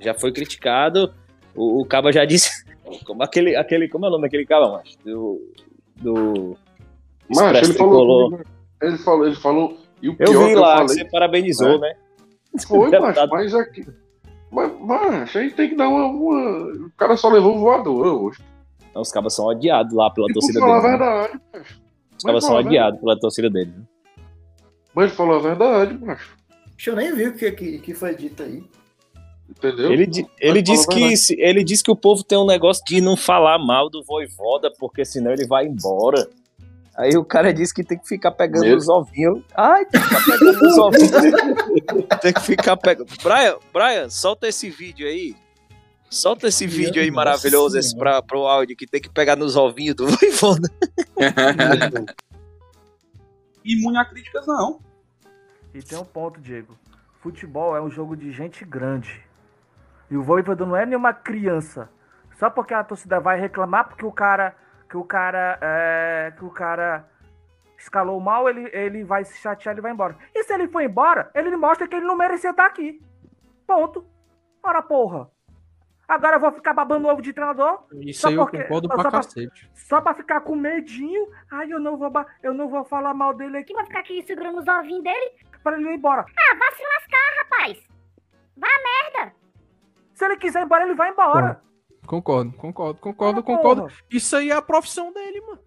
[0.00, 1.12] Já foi criticado.
[1.54, 2.64] O, o Caba já disse.
[3.04, 3.86] Como aquele, aquele.
[3.88, 4.96] Como é o nome daquele Caba, macho?
[5.04, 5.52] Do.
[5.96, 6.56] Do.
[7.28, 8.30] Mas Expresso ele falou, Tricolor.
[8.30, 8.48] comigo,
[8.80, 11.10] ele falou, ele falou, e o Eu pior vi que lá eu que falei, você
[11.10, 11.78] parabenizou, É.
[11.78, 11.94] né?
[12.66, 13.28] foi, Deputado.
[13.30, 13.86] mas, mas aqui,
[14.50, 18.40] mas, mas a gente tem que dar uma, uma- o cara só levou voadora hoje.
[18.90, 20.74] Então, os cabas são odiados lá pela E torcida deles.
[20.82, 20.88] né?
[20.88, 21.80] verdade, macho.
[22.16, 23.74] Os cabas são a odiados pela torcida deles.
[23.76, 23.82] né?
[24.94, 26.36] Mas ele falou a verdade, macho.
[26.74, 28.64] Deixa eu nem ver o que, que, que foi dito aí.
[29.48, 29.90] Entendeu?
[29.92, 30.02] Ele,
[30.40, 33.58] ele, a que, se- ele disse que o povo tem um negócio de não falar
[33.58, 36.28] mal do Voivoda, porque senão ele vai embora.
[36.98, 38.78] Aí o cara disse que tem que ficar pegando Mesmo?
[38.78, 39.44] os ovinhos.
[39.56, 41.10] Ai, tem que ficar pegando os ovinhos.
[42.20, 43.08] tem que ficar pegando.
[43.22, 45.36] Brian, Brian, solta esse vídeo aí.
[46.10, 49.94] Solta esse vídeo aí maravilhoso esse pra, pro áudio que tem que pegar nos ovinhos
[49.94, 50.68] do Voivoda.
[53.64, 54.80] imune a críticas, não.
[55.72, 56.76] E tem um ponto, Diego.
[57.20, 59.22] Futebol é um jogo de gente grande.
[60.10, 61.88] E o Voivoda não é nenhuma criança.
[62.40, 64.56] Só porque a torcida vai reclamar porque o cara
[64.88, 67.04] que o cara é, que o cara
[67.76, 70.16] escalou mal, ele, ele vai se chatear, ele vai embora.
[70.34, 73.00] E se ele for embora, ele mostra que ele não merecia estar aqui.
[73.66, 74.04] Ponto.
[74.62, 75.30] Ora porra.
[76.08, 78.94] Agora eu vou ficar babando ovo de treinador Isso Só aí eu porque- concordo só
[78.94, 79.70] pra pra- cacete.
[79.74, 81.28] só pra ficar com medinho.
[81.50, 82.10] Ai, eu não vou
[82.42, 85.32] eu não vou falar mal dele aqui Que vai ficar aqui segurando os ovinhos dele?
[85.62, 86.22] para ele ir embora.
[86.22, 87.88] Ah, vai se lascar, rapaz.
[88.56, 89.34] Vá a merda.
[90.14, 91.60] Se ele quiser ir embora, ele vai embora.
[92.08, 93.82] Concordo, concordo, concordo, Ah, concordo.
[93.82, 93.94] porra.
[94.10, 95.58] Isso aí é a profissão dele, mano.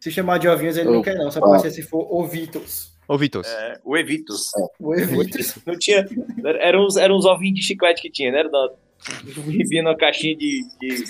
[0.00, 1.30] Se chamar de ovinhos, ele não quer não.
[1.30, 2.94] Só pode ser se for ovitos.
[3.08, 3.44] Ô, Vitor.
[3.46, 4.50] É, o Evitus.
[4.80, 5.56] O evitos.
[5.64, 6.04] Não tinha.
[6.60, 8.40] Eram uns, eram uns ovinhos de chiclete que tinha, né?
[8.40, 8.72] Era da-
[9.24, 11.04] Vivia numa caixinha de, de,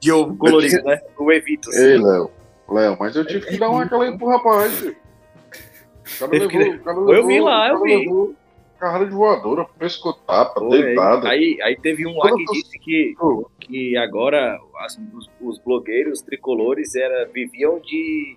[0.00, 1.00] de ovo colorido, né?
[1.18, 1.74] O Evitus.
[1.74, 2.30] Ei, Léo.
[2.68, 4.82] Léo, mas eu tive que dar uma aquela aí pro rapaz.
[4.82, 7.96] O cara levou, o cara Eu levou- vi lá, eu o cara vi.
[8.04, 8.34] levou
[8.78, 11.28] Carrada de voadora, pescotapa, Foi, deitada.
[11.28, 16.22] Aí, aí teve um lá que disse que, Pô, que agora as- os, os blogueiros
[16.22, 18.36] tricolores era, viviam de,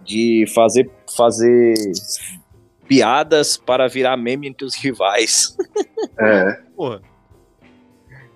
[0.00, 1.74] de fazer, fazer
[2.86, 5.56] piadas para virar meme entre os rivais.
[6.20, 7.00] É, Porra.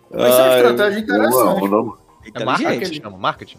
[0.08, 1.68] Mas é uma estratégia não, interessante.
[1.68, 1.98] não.
[2.34, 3.58] É marketing, chama, marketing.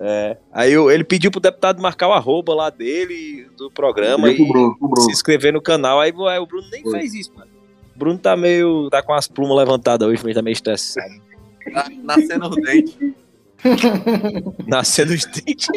[0.00, 0.36] É.
[0.52, 4.78] Aí ele pediu pro deputado marcar o arroba lá dele, do programa, e pro Bruno,
[4.78, 5.06] pro Bruno.
[5.06, 6.00] se inscrever no canal.
[6.00, 6.98] Aí, aí o Bruno nem Foi.
[6.98, 7.50] fez isso, mano.
[7.94, 8.88] O Bruno tá meio.
[8.90, 11.14] tá com as plumas levantadas hoje, mas tá meio estressado.
[11.72, 12.96] Tá nascendo os dentes.
[14.66, 15.68] Nascendo os dentes.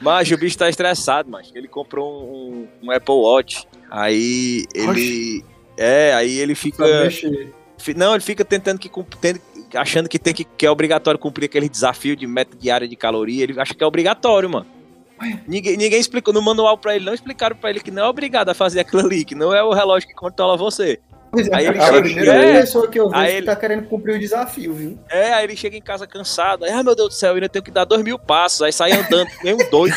[0.00, 3.66] mas o bicho tá estressado, mas ele comprou um, um Apple Watch.
[3.90, 5.44] Aí ele.
[5.76, 6.84] É, aí ele fica.
[7.96, 8.90] Não, ele fica tentando que.
[9.76, 13.44] Achando que tem que, que é obrigatório cumprir aquele desafio de meta diária de caloria.
[13.44, 14.66] Ele acha que é obrigatório, mano.
[15.48, 18.50] Ninguém, ninguém explicou no manual pra ele, não explicaram pra ele que não é obrigado
[18.50, 21.00] a fazer aquilo ali, que não é o relógio que controla você.
[21.32, 22.60] Pois é, Aí ele a chega- primeira é.
[22.60, 24.98] pessoa que eu vejo Aí que ele- tá querendo cumprir o desafio, viu?
[25.10, 26.64] É, aí ele chega em casa cansado.
[26.66, 28.60] Aí, ai meu Deus do céu, eu ainda tenho que dar dois mil passos.
[28.62, 29.96] Aí sai andando, nem um doido.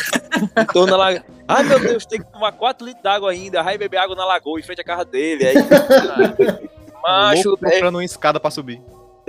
[0.88, 1.24] da lagoa.
[1.46, 3.62] Ai meu Deus, tem que tomar quatro litros d'água ainda.
[3.62, 5.46] Aí beber água na lagoa em frente à casa dele.
[5.46, 5.54] Aí,
[7.02, 8.80] macho, Louco é, procurando uma escada pra subir.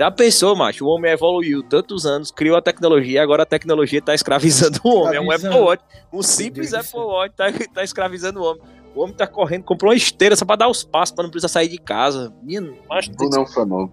[0.02, 0.84] Já pensou, macho?
[0.84, 5.16] O homem evoluiu tantos anos, criou a tecnologia, agora a tecnologia tá escravizando o homem.
[5.16, 5.64] É um Apple Escravizando.
[5.64, 5.84] Watch.
[6.12, 8.62] Um simples Apple Watch tá, tá escravizando o homem.
[8.94, 11.48] O homem tá correndo, comprou uma esteira só pra dar os passos, pra não precisar
[11.48, 12.32] sair de casa.
[12.42, 13.92] Menino, macho, Bruno é um fenômeno.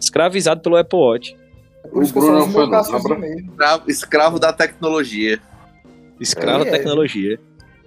[0.00, 1.36] escravizado pelo Apple Watch.
[1.84, 3.50] É O Bruno é um caçuzinho Abra- mesmo.
[3.50, 5.40] Escravo, escravo da tecnologia.
[6.18, 6.78] Escravo É, da é.
[6.78, 7.38] tecnologia.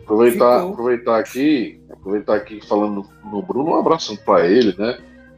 [0.03, 0.73] Aproveitar, Ficou.
[0.73, 4.97] aproveitar aqui, aproveitar aqui falando no Bruno, um abração pra ele, né?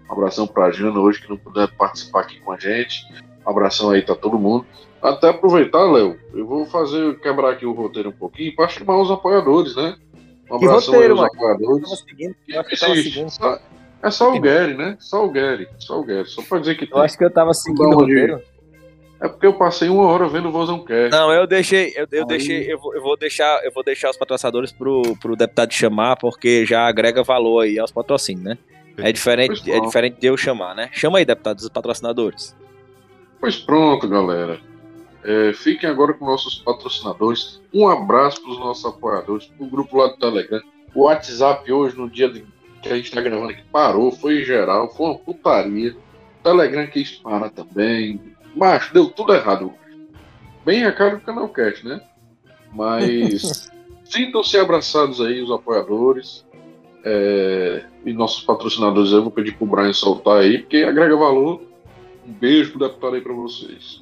[0.09, 3.05] Um abração pra Jana hoje que não puder participar aqui com a gente.
[3.45, 4.65] Um abração aí pra todo mundo.
[5.01, 9.09] Até aproveitar, Léo, eu vou fazer quebrar aqui o roteiro um pouquinho para chamar os
[9.11, 9.95] apoiadores, né?
[10.51, 11.31] Um abração roteiro, aos mano?
[11.33, 11.89] apoiadores.
[13.03, 13.59] seguindo, só-
[14.01, 14.95] É só o Gary, né?
[14.99, 16.27] Só o Gary, só o Gary.
[16.27, 18.41] Só pra dizer que Eu acho que eu tava seguindo o roteiro.
[19.21, 21.11] É porque eu passei uma hora vendo o Vozão Cast.
[21.11, 24.09] Não, eu deixei, eu, eu Aí- deixei, eu vou, eu vou deixar, eu vou deixar
[24.09, 28.57] os patrocinadores pro, pro deputado chamar, porque já agrega valor aí aos patrocínios, né?
[28.97, 30.89] É diferente, Pois é diferente de eu chamar, né?
[30.93, 32.55] Chama aí, deputado, os patrocinadores.
[33.39, 34.59] Pois pronto, galera.
[35.23, 37.61] É, fiquem agora com nossos patrocinadores.
[37.73, 40.61] Um abraço para os nossos apoiadores, o grupo lá do Telegram.
[40.95, 42.45] O WhatsApp hoje, no dia de-
[42.81, 45.91] que a gente está gravando aqui, parou, foi em geral, foi uma putaria.
[46.39, 48.21] O Telegram quis parar também.
[48.55, 49.73] Macho, deu tudo errado.
[50.65, 52.01] Bem a cara do Canalcast, né?
[52.73, 53.71] Mas
[54.05, 56.45] sintam-se abraçados aí, os apoiadores.
[57.03, 61.61] É, e nossos patrocinadores, eu vou pedir pro Brian soltar aí, porque agrega valor.
[62.27, 64.01] Um beijo pro deputado aí pra vocês.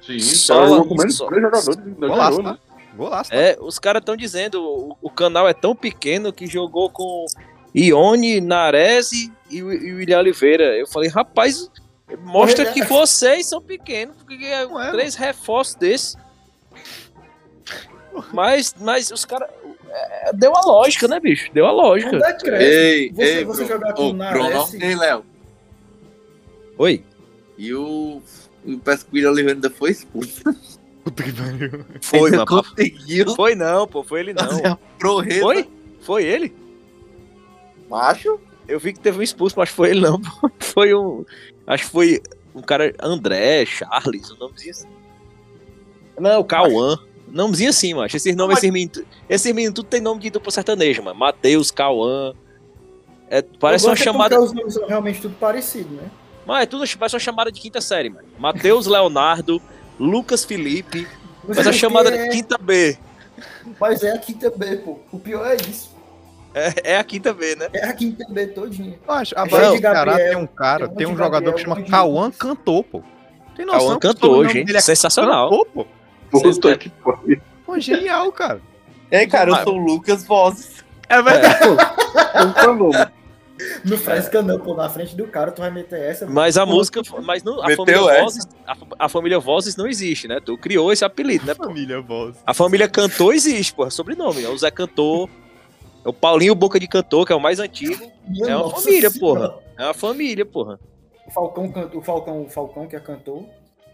[0.04, 2.52] Sim, Só- só, com menos só- três jogadores ainda Golaço, ganhou, tá?
[2.52, 2.58] né?
[2.96, 3.30] Golaço.
[3.30, 3.36] tá?
[3.36, 7.24] É, os caras estão dizendo, o, o canal é tão pequeno que jogou com
[7.74, 9.12] Ione, Nares
[9.50, 10.76] e, o- e o William Oliveira.
[10.76, 11.70] Eu falei, rapaz,
[12.20, 16.16] mostra que vocês são pequenos, porque é é, três reforços desses.
[18.32, 19.48] Mas, mas os caras.
[19.90, 21.50] É, deu a lógica, né, bicho?
[21.52, 22.12] Deu a lógica.
[22.12, 22.62] Não dá crédito.
[22.62, 23.80] Ei, Você- ei, você Bruno.
[23.80, 25.24] jogar com o Nares- Bruno, Ei, Léo.
[26.78, 27.04] Oi.
[27.58, 28.20] E o.
[28.66, 30.42] O Pesquilha Oliveira ainda foi expulso.
[31.04, 31.84] Puta que pariu.
[32.00, 32.46] Foi, mano.
[32.46, 34.78] conseguiu Foi não, pô, foi ele não.
[35.40, 35.68] Foi?
[36.00, 36.54] Foi ele?
[37.90, 38.40] Macho?
[38.66, 40.18] Eu vi que teve um expulso, mas foi ele não.
[40.20, 40.50] pô.
[40.58, 41.24] Foi um.
[41.66, 42.22] Acho que foi
[42.54, 42.94] um cara.
[42.98, 44.88] André, Charles, um nomezinho assim.
[46.18, 46.98] Não, Cauã.
[47.34, 48.16] Nomezinho assim, macho.
[48.16, 49.02] Esses nomes, esses meninos.
[49.28, 51.18] Esses meninos tudo tem nome de duplo sertanejo, mano.
[51.18, 52.32] Matheus, Cauã.
[53.28, 54.40] É, parece uma é chamada.
[54.40, 56.08] Os nomes são realmente tudo parecido, né?
[56.46, 58.28] Mas é tudo parece uma chamada de quinta série, mano.
[58.38, 59.60] Matheus Leonardo,
[59.98, 61.08] Lucas Felipe.
[61.46, 62.96] Mas a chamada de é, quinta B.
[63.80, 65.00] Mas é a quinta B, pô.
[65.10, 65.92] O pior é isso.
[66.54, 67.68] É, é a quinta B, né?
[67.72, 68.96] É a quinta B todinha.
[69.08, 71.32] Acho, a É base de do Ceará Gabriel, tem um cara, tem um de jogador
[71.32, 73.02] Gabriel, que chama de- Cauã Cantor, pô.
[73.56, 73.80] Tem noção?
[73.80, 74.76] Cauã Cantor, gente.
[74.76, 75.50] é Sensacional.
[75.50, 75.86] Cantor, pô.
[76.42, 77.40] Puta que pariu.
[77.64, 78.60] Pô, genial, cara.
[79.10, 80.84] Ei, cara, eu sou o Lucas Vozes.
[81.08, 81.58] É verdade.
[81.64, 83.14] Puta nome.
[83.84, 84.74] Não fresca não, pô.
[84.74, 86.26] Na frente do cara, tu vai meter essa.
[86.26, 87.00] Mas a pô, música.
[87.22, 88.22] Mas não, a, Meteu família essa?
[88.22, 90.40] Vozes, a, a família Vozes não existe, né?
[90.44, 91.54] Tu criou esse apelido, né?
[91.54, 91.64] pô?
[91.64, 92.36] Família voz.
[92.44, 93.90] A família Cantor existe, porra.
[93.90, 94.48] Sobrenome, né?
[94.48, 95.28] O Zé Cantor.
[96.04, 98.10] É o Paulinho Boca de Cantor, que é o mais antigo.
[98.28, 99.48] minha é uma família, senhora.
[99.48, 99.58] porra.
[99.78, 100.78] É uma família, porra.
[101.26, 103.44] O Falcão, cantou, o Falcão, o Falcão que é cantor.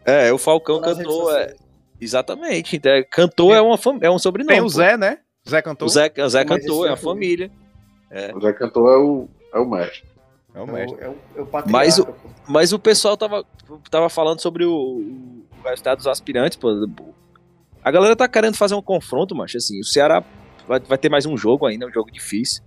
[0.05, 1.35] É, é o Falcão Cantor.
[1.35, 1.70] É, sociais.
[2.01, 2.77] Exatamente.
[2.77, 3.99] Então, é- Cantor é, uma fam...
[4.01, 4.53] é um sobrenome.
[4.55, 4.69] Tem o pô.
[4.71, 5.19] Zé, né?
[5.49, 5.87] Zé Cantor.
[5.87, 7.51] O Zé, o Zé Cantor, é é a o- família.
[8.35, 10.05] O Zé Cantor é o, é o mestre.
[10.55, 11.01] É É o o, mestre.
[11.05, 12.09] é o, é o patriarca, Mas o-.
[12.49, 13.45] Mas o pessoal tava,
[13.91, 16.69] tava falando sobre o, o resultado dos aspirantes, pô.
[17.83, 19.57] A galera tá querendo fazer um confronto, macho.
[19.57, 20.23] Assim, o Ceará
[20.67, 22.63] vai, vai ter mais um jogo ainda, um jogo difícil.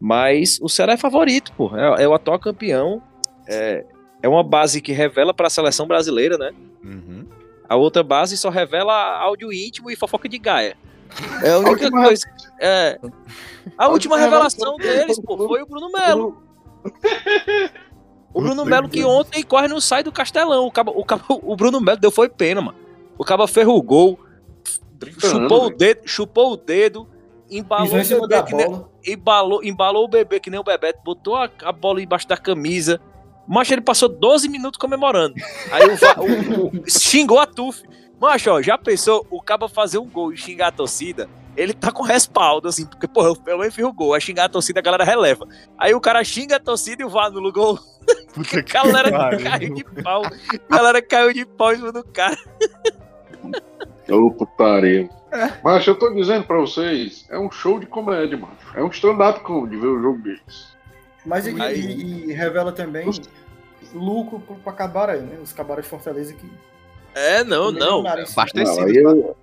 [0.00, 1.70] Mas o Ceará é favorito, pô.
[1.76, 3.02] É, é o atual campeão.
[3.46, 3.84] É,
[4.22, 6.52] é uma base que revela pra seleção brasileira, né?
[6.82, 7.26] Uhum.
[7.68, 10.76] A outra base só revela áudio íntimo e fofoca de Gaia.
[11.42, 12.26] É a única última- coisa.
[12.60, 12.98] É.
[13.76, 14.76] A última última revelação revelação
[15.06, 16.42] deles, pô, foi o Bruno Melo.
[18.32, 20.66] O Bruno Melo que ontem corre no sai do Castelão.
[20.66, 22.78] O, cabo, o, cabo, o Bruno Melo deu foi pena, mano.
[23.18, 24.20] O cabo ferrugou,
[24.98, 27.08] 30 chupou anos, o dedo, chupou o dedo,
[27.50, 31.50] embalou o bebê que nem, embalou, embalou o bebê que nem o Bebeto, botou a,
[31.62, 33.00] a bola embaixo da camisa.
[33.46, 35.34] Macho, ele passou 12 minutos comemorando.
[35.70, 37.82] Aí o, o- o- xingou a Tuf.
[38.20, 41.28] Macho, ó, já pensou o cabo fazer um gol e xingar a torcida?
[41.56, 44.12] Ele tá com respaldo, assim, porque, porra, eu menos fiz o gol.
[44.14, 45.46] Aí xingar a torcida, a galera releva.
[45.78, 47.78] Aí o cara xinga a torcida e o VAR no gol.
[48.34, 49.40] Puta A galera pariu.
[49.50, 50.22] caiu de pau.
[50.68, 52.36] A galera caiu de pau em cima do cara.
[54.10, 55.08] Ô, putaria.
[55.64, 58.56] Mas eu tô dizendo pra vocês, é um show de comédia, mano.
[58.74, 60.75] É um stand-up comedy ver o jogo deles.
[61.26, 63.10] Mas e, Aí- e- e revela também
[63.92, 65.38] lucro pro- pra Cabaré, né?
[65.42, 66.50] Os cabarés de Fortaleza que.
[67.14, 68.06] É, não, não.
[68.06, 68.80] Abastecido.
[68.84, 69.36] aí eu-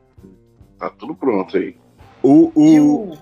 [0.80, 1.78] Tá tudo pronto aí.
[2.22, 3.13] O, E o...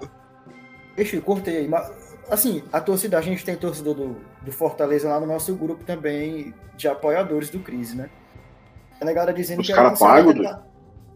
[0.96, 1.68] Deixa eu cortei aí.
[1.68, 1.92] Mas,
[2.30, 6.54] assim, a torcida, a gente tem torcedor do, do Fortaleza lá no nosso grupo também
[6.76, 8.10] de apoiadores do Crise, né?
[9.00, 9.74] A negada dizendo Os que.
[9.74, 10.64] cara era um salário pagam, da-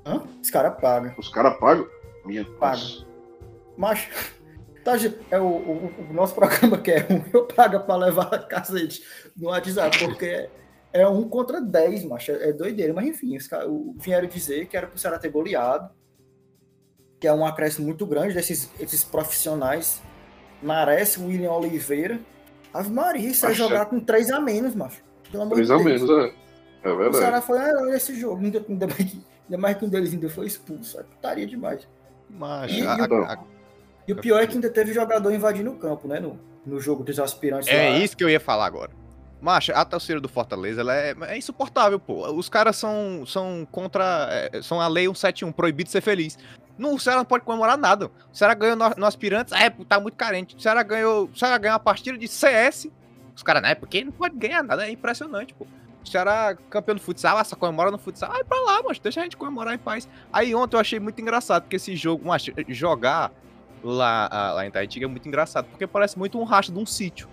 [0.05, 0.23] Hã?
[0.41, 1.13] Os caras pagam.
[1.17, 1.87] Os caras pagam?
[2.25, 2.81] Minha Paga.
[3.77, 4.07] Mas.
[4.85, 4.93] Tá,
[5.31, 9.03] é o, o- o nosso programa que é um, eu pago pra levar a cacete
[9.35, 10.47] no WhatsApp, porque
[10.93, 12.31] é, um contra 10, macho.
[12.31, 12.93] É, é doideira.
[12.93, 15.89] Mas enfim, os caras o- vieram dizer que era pro Ceará ter goleado,
[17.19, 20.01] que é um acréscimo muito grande desses esses profissionais.
[20.61, 22.19] Nares, William Oliveira.
[22.73, 25.01] Ave Maria, isso é Macho, jogar com 3 a menos, macho.
[25.31, 26.01] Pelo amor Três de a Deus.
[26.01, 26.33] menos, é.
[26.83, 27.17] É O verdade.
[27.17, 28.43] Ceará foi, ah, olha esse jogo.
[28.43, 30.99] Ainda, ainda, mais que, ainda mais que um deles ainda foi expulso.
[30.99, 31.87] É putaria demais.
[32.29, 33.43] Mas, E- a- e a- a-
[34.07, 36.19] E o pior é que ainda teve jogador invadindo o campo, né?
[36.19, 37.67] No, no jogo dos aspirantes.
[37.67, 37.97] é lá.
[37.97, 38.91] isso que eu ia falar agora.
[39.41, 42.27] Macho, a torcida do Fortaleza ela é, é insuportável, pô.
[42.31, 44.27] Os caras são, são contra.
[44.31, 46.37] é, são a lei 171, proibido ser feliz.
[46.77, 48.07] Não, o Ceará não pode comemorar nada.
[48.07, 50.55] O Ceará ganhou no, no Aspirantes, é, pô, tá muito carente.
[50.55, 51.29] O Ceará ganhou.
[51.31, 52.89] O Ceará ganhou uma partida de CS.
[53.35, 53.75] Os caras, né?
[53.75, 55.67] Porque não pode ganhar nada, é impressionante, pô.
[56.03, 58.31] O Ceará campeão do futsal, ah, só comemora no futsal.
[58.31, 60.07] Vai pra lá, mas deixa a gente comemorar em paz.
[60.31, 63.31] Aí ontem eu achei muito engraçado, porque esse jogo, macho, jogar
[63.91, 67.27] lá, lá em Taitiga é muito engraçado, porque parece muito um racha de um sítio.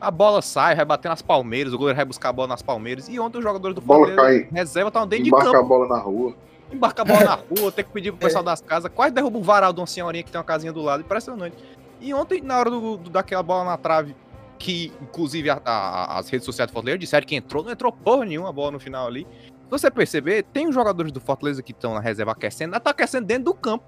[0.00, 3.08] A bola sai, vai bater nas palmeiras, o goleiro vai buscar a bola nas palmeiras.
[3.08, 5.68] E ontem os jogadores do Bola Fortaleza cai, reserva estavam dentro de embarca campo a
[5.68, 6.34] bola na rua.
[6.72, 9.42] embarca a bola na rua, tem que pedir pro pessoal das casas, quase derruba o
[9.42, 11.56] varal de uma senhorinha que tem uma casinha do lado, impressionante.
[12.00, 14.14] E ontem, na hora do, do- daquela bola na trave,
[14.56, 18.24] que inclusive a- a- as redes sociais do Fortaleza disseram que entrou, não entrou porra
[18.24, 19.26] nenhuma a bola no final ali.
[19.64, 22.90] Se você perceber, tem os jogadores do Fortaleza que estão na reserva aquecendo, ainda tá
[22.90, 23.84] aquecendo dentro do campo.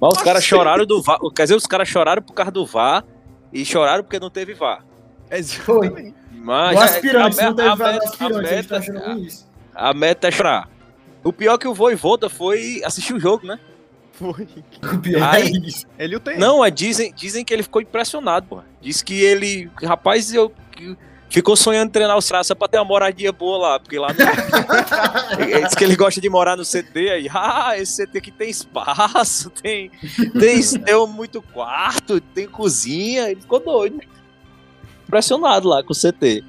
[0.00, 1.18] Mas os caras choraram do VAR.
[1.34, 3.04] Quer dizer, os caras choraram por causa do VAR
[3.52, 4.84] e choraram porque não teve VAR.
[5.64, 6.14] Foi.
[6.32, 9.12] Mas O a- aspirante, a- não teve a meta- aspirante, a a gente tá meta-
[9.12, 9.48] ruim isso.
[9.74, 10.68] A meta é chorar.
[11.24, 13.58] O pior é que o Voivoda foi assistir o jogo, né?
[14.12, 14.46] Foi.
[14.94, 15.86] O pior é Aí- isso.
[15.98, 16.38] Ele o tem.
[16.38, 18.60] Não, é, dizem, dizem que ele ficou impressionado, pô.
[18.80, 19.68] Diz que ele.
[19.82, 20.52] Rapaz, eu.
[20.72, 20.96] que-
[21.28, 24.08] Ficou sonhando em treinar os caras só pra ter uma moradia boa lá, porque lá
[24.08, 25.42] no...
[25.42, 27.28] Ele diz que ele gosta de morar no CT aí.
[27.34, 29.90] Ah, esse CT aqui tem espaço, tem,
[30.38, 33.30] tem, tem muito quarto, tem cozinha.
[33.30, 34.00] Ele ficou doido.
[35.06, 36.42] Impressionado lá com o CT.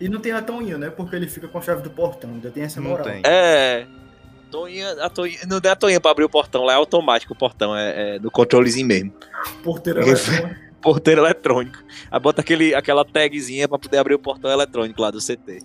[0.00, 0.90] E não tem a Toninho, né?
[0.90, 3.04] Porque ele fica com a chave do portão, ainda tem essa Não moral.
[3.06, 3.22] tem.
[3.24, 3.86] É.
[4.50, 7.36] Toinha, a Toinha, não é a Toinha pra abrir o portão, lá é automático o
[7.36, 9.12] portão, é, é no controlezinho mesmo.
[9.62, 10.67] Porteiro eletrônico.
[10.80, 11.78] Porteiro eletrônico.
[12.10, 15.58] Aí bota aquele, aquela tagzinha pra poder abrir o portão eletrônico lá do CT.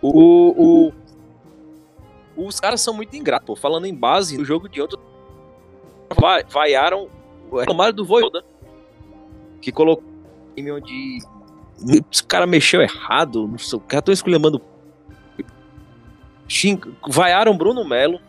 [0.00, 3.56] O, o- os caras são muito ingratos, pô.
[3.56, 4.98] Falando em base, no jogo de ontem,
[6.18, 7.08] vai- vaiaram,
[7.52, 8.44] reclamaram do Voivoda,
[9.60, 10.04] que colocou
[10.54, 11.18] time onde
[12.10, 14.60] os cara mexeu errado, não sei, o cara tão esculhambando.
[16.48, 18.20] Xin- Vaiaram Bruno Melo.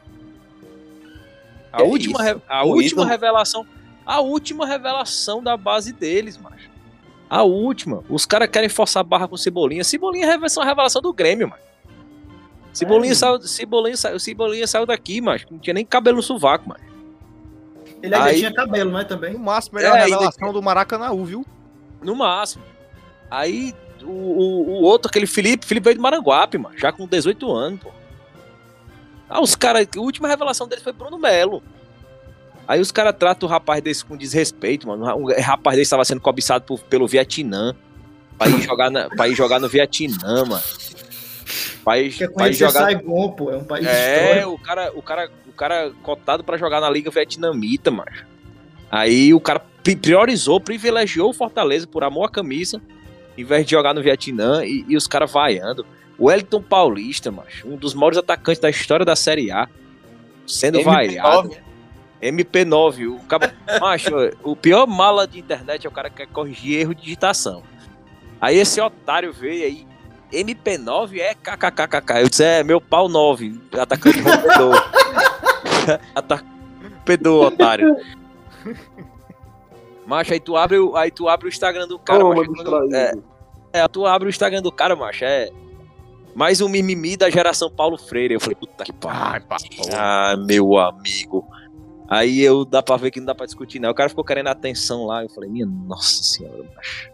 [1.72, 2.42] A Que última, isso?
[2.48, 3.08] a O última ídolo.
[3.10, 3.66] revelação.
[4.06, 6.70] A última revelação da base deles, macho.
[7.30, 8.04] A última.
[8.10, 9.84] Os caras querem forçar a barra com Cebolinha.
[9.84, 11.62] Cebolinha é a revelação- a revelação do Grêmio, mano.
[12.74, 15.46] Cebolinha, É, saiu, Cebolinha, saiu, Cebolinha saiu daqui, macho.
[15.50, 16.82] Não tinha nem cabelo no sovaco, mano.
[18.02, 19.04] Ele ainda Aí- tinha cabelo, né?
[19.04, 19.34] Também.
[19.34, 21.46] No máximo, ele é a É, ainda- revelação do Maracanã, viu?
[22.02, 22.64] No máximo.
[23.32, 23.74] Aí
[24.04, 26.78] o, o, o outro, aquele Felipe, Felipe veio de Maranguape, mano.
[26.78, 27.90] Já com 18 anos, pô.
[29.30, 29.88] Ah, os caras.
[29.96, 31.64] A última revelação deles foi Bruno Melo.
[32.68, 35.04] Aí os caras tratam o rapaz desse com desrespeito, mano.
[35.18, 37.76] O rapaz desse estava sendo cobiçado por- pelo Vietnã.
[38.38, 40.64] Pra ir jogar, na, pra ir jogar no Vietnã, mano.
[41.84, 42.80] Pra ir, Quer pra ir conhecer jogar.
[42.86, 43.52] Saigon, pô.
[43.52, 44.52] É um país É, histórico.
[44.52, 48.12] o cara, o cara, o cara cotado pra jogar na Liga Vietnamita, mano.
[48.90, 52.82] Aí o cara pri- priorizou, privilegiou o Fortaleza por amor à camisa,
[53.38, 55.86] em vez de jogar no Vietnã e, e os caras vaiando.
[56.18, 59.68] O Wellington Paulista, macho, um dos maiores atacantes da história da Série A,
[60.48, 61.52] sendo vaiado.
[62.32, 63.46] MP9, o cabo,
[63.82, 64.12] macho,
[64.44, 67.64] o pior mala de internet é o cara que quer corrigir erro de digitação.
[68.40, 69.88] Aí esse otário veio aí,
[70.32, 72.22] MP9 é kkkk.
[72.22, 74.76] Eu disse, é meu pau 9, atacante rompedor.
[76.16, 77.96] Atacante otário.
[80.06, 82.88] Macho, aí tu abre, o- aí tu abre o Instagram do cara, Toma, macho, quando-
[82.88, 83.24] distraído.
[83.74, 85.50] é, é, tu abre o Instagram do cara, macho, é
[86.36, 88.34] mais um mimimi da geração Paulo Freire.
[88.34, 89.46] Eu falei, puta que pariu.
[89.96, 91.48] Ah, meu amigo.
[92.14, 93.90] Aí eu dá pra ver que não dá pra discutir, não.
[93.90, 95.24] O cara ficou querendo atenção lá.
[95.24, 97.12] Eu falei, minha nossa senhora, macho.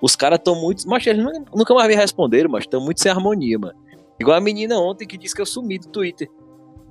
[0.00, 0.88] Os caras tão muito.
[0.88, 1.22] Macho, eles
[1.54, 3.74] nunca- mais me responderam, mas estão muito sem harmonia, mano.
[4.18, 6.28] Igual a menina ontem que disse que eu sumi do Twitter.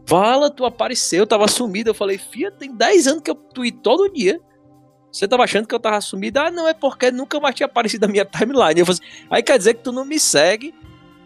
[0.06, 1.90] Fala, tu apareceu, eu tava sumido.
[1.90, 4.40] Eu falei, fia, tem 10 anos que eu tweet todo dia.
[5.12, 6.40] Você tava achando que eu tava sumido?
[6.40, 8.80] Ah, não, é porque nunca mais tinha aparecido na minha timeline.
[8.80, 10.74] Eu falei, assim, aí quer dizer que tu não me segue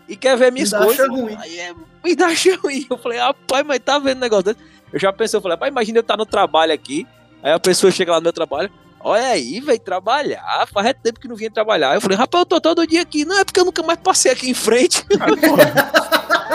[0.08, 1.00] e quer ver minhas Me coisas.
[1.00, 1.36] acha ruim.
[1.40, 2.28] Aí é, me dá
[2.64, 2.86] ruim.
[2.90, 4.60] Eu falei, rapaz, mas tá vendo negócio desse?
[4.92, 7.06] Eu já pensei, eu falei, rapaz, imagina eu estar no trabalho aqui.
[7.44, 8.72] Aí a pessoa chega lá no meu trabalho.
[9.00, 10.66] Olha aí, veio trabalhar.
[10.74, 11.94] Faz tempo que não vinha trabalhar.
[11.96, 13.26] Eu falei, rapaz, eu tô todo dia aqui.
[13.26, 15.06] Não, é porque eu nunca mais passei aqui em frente.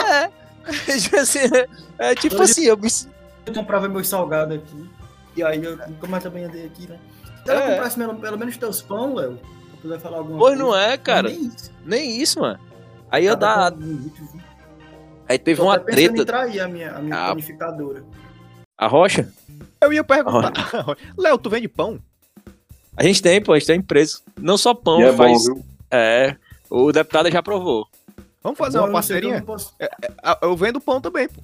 [0.07, 0.29] é.
[1.99, 2.87] É, é tipo assim, eu me,
[3.45, 4.89] Eu comprava meus salgados aqui.
[5.35, 6.99] E aí eu nunca mais também andei aqui, né?
[7.43, 7.69] Se ela É.
[7.71, 9.37] comprasse pelo, pelo menos teus pão, Léo,
[9.71, 10.63] pra poder falar alguma Pois coisa.
[10.63, 11.29] não é, cara.
[11.29, 11.71] Nem isso.
[11.85, 12.59] Nem isso, mano.
[13.11, 13.69] Aí eu dá.
[13.69, 14.11] viu?
[15.27, 16.25] Aí teve uma treta.
[16.25, 17.27] trair a minha, a minha Ah.
[17.29, 18.03] panificadora.
[18.83, 19.31] A rocha?
[19.79, 20.51] Eu ia perguntar.
[21.17, 21.99] Léo, tu vende pão?
[22.97, 24.19] A gente tem, pô, a gente tem empresa.
[24.37, 25.45] Não só pão, E é bom, faz.
[25.45, 25.65] viu?
[25.89, 26.35] É.
[26.69, 27.87] O deputado já aprovou.
[28.43, 29.37] Vamos fazer Agora uma eu eu parceria?
[29.37, 29.73] não posso-
[30.21, 31.41] Ah, Eu vendo pão também, pô.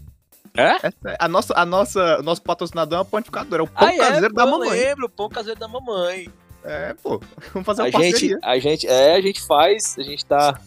[0.58, 0.88] É?
[0.88, 3.94] É- A nossa, a nossa, o nosso patrocinador é uma panificadora, é o pão Ah,
[3.94, 4.70] é, caseiro pô, da eu mamãe.
[4.70, 6.28] lembro, o pão caseiro da mamãe.
[6.64, 7.22] É, pô.
[7.54, 8.20] Vamos fazer uma A parceria.
[8.20, 10.60] gente, a gente, é, a gente faz, a gente tá,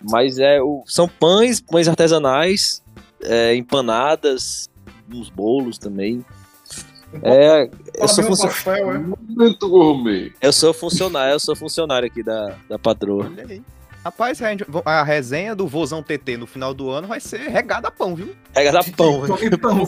[0.00, 2.82] Mas é o, são pães, pães artesanais,
[3.22, 4.68] é, empanadas,
[5.16, 6.24] uns bolos também.
[7.22, 8.98] É, eu sou, pastel, é?
[9.28, 10.32] Muito gourmet.
[10.40, 13.26] eu sou funcionário, eu sou funcionário aqui da, da patroa.
[13.26, 13.62] Olha aí.
[14.04, 17.86] Rapaz, a, gente- a resenha do Vozão TT no final do ano vai ser regada
[17.86, 18.34] a pão, viu?
[18.52, 19.24] Pega da pão.
[19.26, 19.86] Tome pão?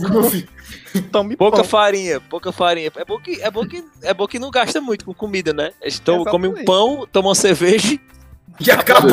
[1.11, 1.65] Tome Pouca pão.
[1.65, 2.93] farinha, pouca farinha.
[2.95, 5.73] É bom que, é bom que, é bom que não gasta muito com comida, né?
[6.05, 7.99] Tomam, comem um pão, tomam uma cerveja.
[8.61, 9.11] E acabou.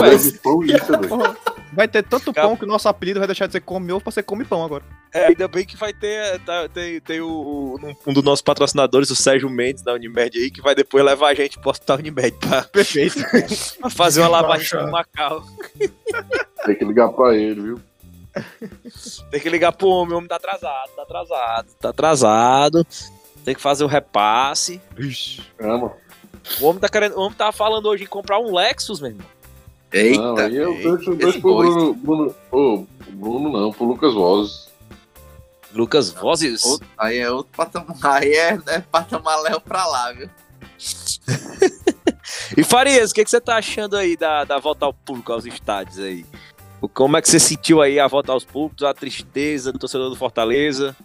[1.74, 2.50] Vai ter tanto Acabou.
[2.52, 4.64] pão que o nosso apelido vai deixar de ser come ovo pra ser come pão
[4.64, 4.84] agora.
[5.14, 6.40] É, ainda bem que vai ter.
[6.42, 10.52] tá- tem tem o, o- um dos nossos patrocinadores, o Sérgio Mendes da Unimed aí,
[10.52, 13.16] que vai depois levar a gente pro hospital Unimed pra, Perfeito.
[13.80, 15.44] pra fazer uma lavagem de Macau.
[16.66, 17.82] Tem que ligar pra ele, viu?
[19.32, 22.88] Tem que ligar pro homem, o homem tá atrasado, tá atrasado, tá atrasado.
[23.44, 24.80] Tem que fazer o repasse.
[24.98, 25.42] Ixi.
[25.58, 25.94] Calma.
[26.60, 27.16] O homem tá querendo.
[27.16, 29.26] O homem tá falando hoje em comprar um Lexus, meu irmão.
[29.94, 31.94] Não, aí eu deixo, deixo pro Bruno.
[31.94, 34.70] Bruno ô, Bruno não, pro Lucas Voz.
[35.74, 36.64] Lucas Vozes.
[36.66, 37.96] Outro- aí é outro patamar.
[38.22, 40.30] Aí é, é patamar Léo pra lá, viu?
[42.58, 45.46] E Farias, o que, que você tá achando aí da, da volta ao público, aos
[45.46, 46.26] estádios aí?
[46.94, 50.16] Como é que você sentiu aí a volta aos públicos, a tristeza do torcedor do
[50.16, 50.96] Fortaleza?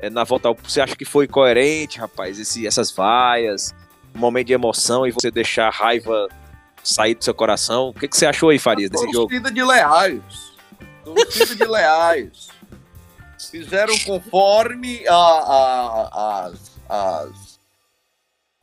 [0.00, 3.74] É, na volta ao, você acha que foi coerente, rapaz, esse, essas vaias,
[4.14, 6.28] um momento de emoção e você deixar a raiva
[6.82, 7.88] sair do seu coração?
[7.90, 9.28] O que, que você achou aí, Farias, desse jogo?
[9.28, 10.22] Torcida de leais.
[11.04, 12.48] Torcida de leais.
[13.50, 17.60] Fizeram conforme a, a, as- as-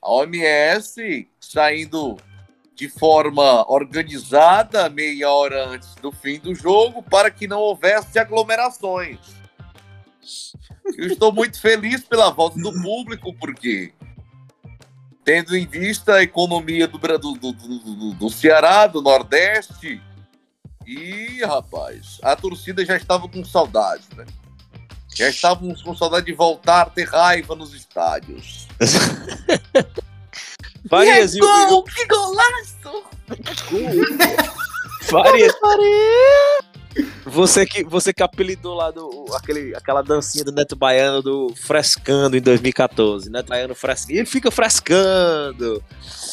[0.01, 2.15] a OMS saindo
[2.75, 9.17] de forma organizada meia hora antes do fim do jogo para que não houvesse aglomerações.
[10.97, 13.91] Eu estou muito feliz pela volta do público, porque
[15.27, 20.01] tendo em vista a economia do, do, do, do, do- Ceará, do Nordeste,
[20.85, 24.25] e, rapaz, a torcida já estava com saudade, né?
[25.13, 28.69] Já estávamos com saudade de voltar a ter raiva nos estádios.
[30.89, 33.03] Farias, e o- e o- que golaço!
[35.09, 35.53] Farias.
[37.25, 42.37] Você que, você que apelidou lá do, aquele, aquela dancinha do Neto Baiano do Frescando
[42.37, 43.29] em 2014.
[43.29, 44.17] Neto Baiano frescando.
[44.17, 45.83] Ele fica frescando.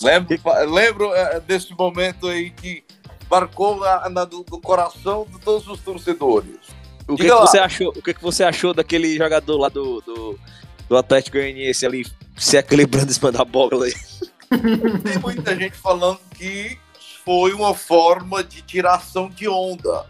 [0.03, 0.39] Lembro,
[0.73, 2.85] lembro eh, desse momento aí que
[3.31, 6.57] marcou na, na- do, do coração de todos os torcedores.
[7.09, 7.89] O que, que você achou?
[7.89, 10.39] O que, que você achou daquele jogador lá do, do,
[10.89, 12.07] do Atlético Goianiense ali
[12.37, 13.95] se equilibrando em cima da bola aí?
[15.03, 16.79] Tem muita gente falando que
[17.25, 20.07] foi uma forma de tiração de onda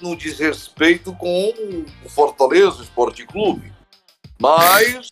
[0.00, 1.52] no desrespeito com
[2.04, 3.72] o Fortaleza Esporte Clube.
[4.38, 5.08] Mas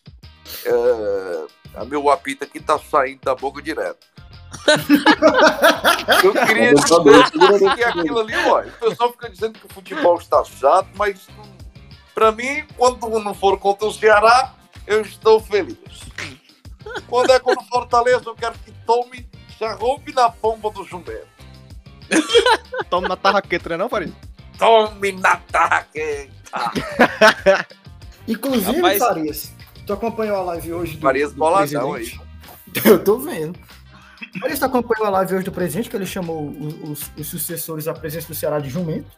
[0.65, 4.07] é, a meu apito aqui tá saindo da boca direto.
[6.23, 10.45] Eu queria dizer que aquilo ali, ó, o pessoal fica dizendo que o futebol está
[10.45, 11.27] chato, mas
[12.15, 14.55] pra mim, quando não for contra o Ceará,
[14.87, 15.79] eu estou feliz.
[17.09, 19.27] Quando é contra o Fortaleza, eu quero que tome,
[19.57, 21.33] se arrompe na pomba do jumento.
[22.91, 24.13] Toma na tarraqueta, né não, Farid?
[24.59, 26.31] Tome na taqueta.
[28.29, 29.53] Inclusive, Rapaz- Farias,
[29.87, 32.21] tu acompanhou a live hoje do, Farias do boladão presidente?
[32.85, 33.59] Eu tô vendo.
[34.41, 37.89] Farias, tu acompanhou a live hoje do presidente, que ele chamou os, os- os sucessores
[37.89, 39.11] à presença do Ceará de jumento?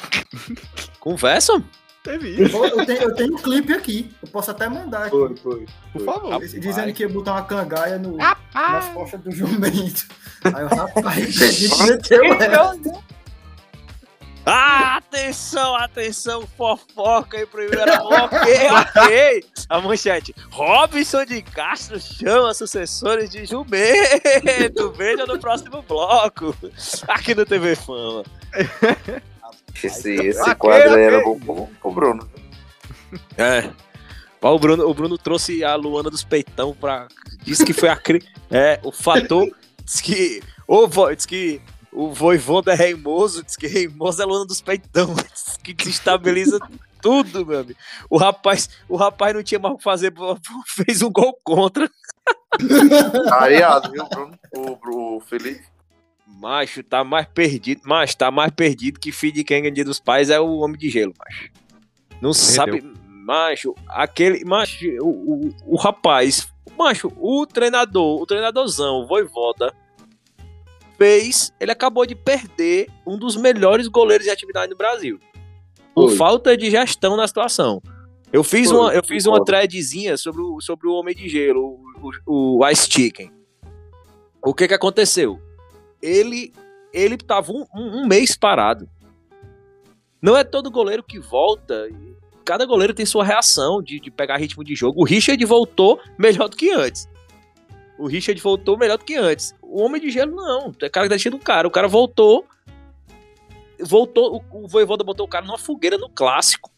[1.00, 1.64] Conversam?
[2.02, 2.56] Teve isso.
[2.56, 5.10] Eu, eu tenho, eu tenho um clipe aqui, eu posso até mandar aqui.
[5.10, 5.66] Foi, foi.
[5.92, 6.30] Por favor.
[6.32, 6.52] Rapaz.
[6.52, 10.06] Dizendo que ia botar uma cangaia no, nas costas do jumento.
[10.44, 12.72] Aí o rapaz, a gente meteu essa.
[14.52, 18.38] Atenção, atenção, fofoca aí, primeira ok,
[18.70, 19.44] ok.
[19.68, 26.54] A manchete, Robson de Castro chama sucessores de jumento, veja no próximo bloco,
[27.06, 28.24] aqui no TV Fama.
[29.82, 31.02] Esse, esse Ok, quadro ok.
[31.04, 32.28] era bom, bom pro Bruno.
[33.38, 33.70] É.
[34.42, 37.06] O Bruno, o Bruno trouxe a Luana dos Peitão pra.
[37.44, 37.96] Disse que foi a.
[37.96, 39.46] cri- É, o fator.
[39.84, 40.42] Diz que.
[40.66, 41.14] O vo...
[41.14, 41.60] Diz que
[41.92, 43.42] o voivoda é reimoso.
[43.42, 45.14] Diz que reimoso é a Luana dos Peitão.
[45.14, 46.58] Diz que desestabiliza
[47.00, 47.78] tudo, meu amigo.
[48.08, 50.12] O rapaz, o rapaz não tinha mais o que fazer.
[50.66, 51.90] Fez um gol contra.
[53.32, 54.38] Areado, viu, Bruno?
[54.54, 55.64] O, o Felipe.
[56.26, 57.82] Macho, tá mais perdido.
[57.84, 60.78] Macho, tá mais perdido que filho de quem ganha dia dos pais é o homem
[60.78, 61.50] de gelo, macho.
[62.20, 62.82] Não sabe.
[63.06, 64.44] Macho, aquele.
[64.44, 66.48] Macho, o, o, o rapaz.
[66.78, 69.74] Macho, o treinador, o treinadorzão, o Voivoda,
[71.00, 71.50] fez.
[71.58, 75.18] Ele acabou de perder um dos melhores goleiros de atividade no Brasil.
[75.94, 76.16] Por Foi.
[76.16, 77.80] falta de gestão na situação.
[78.32, 81.80] Eu fiz Foi, uma, eu fiz uma threadzinha sobre o, sobre o Homem de Gelo,
[82.00, 83.32] o, o, o Ice Chicken.
[84.44, 85.40] O que que aconteceu?
[86.02, 86.52] Ele
[86.92, 88.88] ele tava um, um- um mês parado.
[90.20, 91.88] Não é todo goleiro que volta.
[92.44, 95.00] Cada goleiro tem sua reação de, de pegar ritmo de jogo.
[95.00, 97.08] O Richard voltou melhor do que antes.
[98.00, 99.54] O Richard voltou melhor do que antes.
[99.60, 100.74] O Homem de Gelo, não.
[100.80, 101.68] É característica do cara.
[101.68, 102.46] O cara voltou.
[103.78, 104.42] Voltou.
[104.50, 106.70] O, o Voivoda botou o cara numa fogueira no clássico.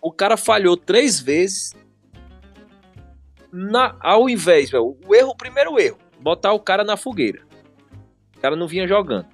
[0.00, 1.72] O cara falhou três vezes.
[3.52, 7.46] Na, ao invés, velho, o erro, o primeiro erro, botar o cara na fogueira.
[8.36, 9.26] O cara não vinha jogando.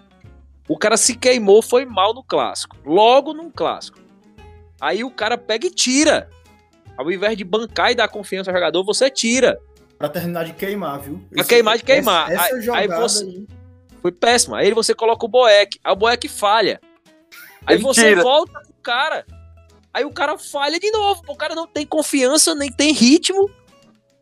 [0.68, 2.76] O cara se queimou, foi mal no clássico.
[2.84, 3.98] Logo num clássico.
[4.78, 6.28] Aí o cara pega e tira.
[6.94, 9.58] Ao invés de bancar e dar confiança ao jogador, você tira.
[9.98, 11.20] Pra terminar de queimar, viu?
[11.34, 12.30] Pra queimar de queimar.
[12.30, 13.46] Essa, essa Aí- você- aí.
[14.00, 14.54] Foi péssimo.
[14.54, 15.78] Aí você coloca o Boeck.
[15.82, 16.80] Aí o Boeck falha.
[17.66, 18.22] Aí Ele você tira.
[18.22, 19.26] volta pro cara.
[19.92, 21.22] Aí o cara falha de novo.
[21.26, 23.50] O cara não tem confiança, nem tem ritmo.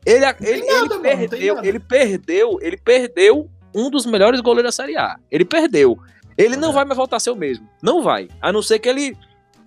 [0.06, 1.66] Ele, ele, tem ele nada, mano, perdeu, nada.
[1.68, 5.16] ele perdeu, ele perdeu um dos melhores goleiros da Série A.
[5.30, 5.98] Ele perdeu.
[6.38, 6.56] Ele É.
[6.56, 7.68] não vai mais voltar a ser o mesmo.
[7.82, 8.28] Não vai.
[8.40, 9.16] A não ser que ele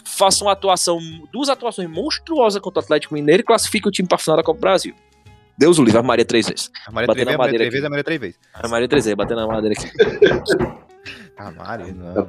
[0.05, 0.97] faça uma atuação,
[1.31, 4.57] duas atuações monstruosas contra o Atlético Mineiro e classifique o time pra final da Copa
[4.57, 4.95] do Brasil.
[5.59, 6.71] Deus o livre, a Maria três vezes.
[6.87, 8.37] A Maria três vezes, a Maria três vezes, a Maria três vezes.
[8.53, 9.91] A Maria três vezes, batendo na madeira aqui.
[11.37, 12.27] A Maria, não.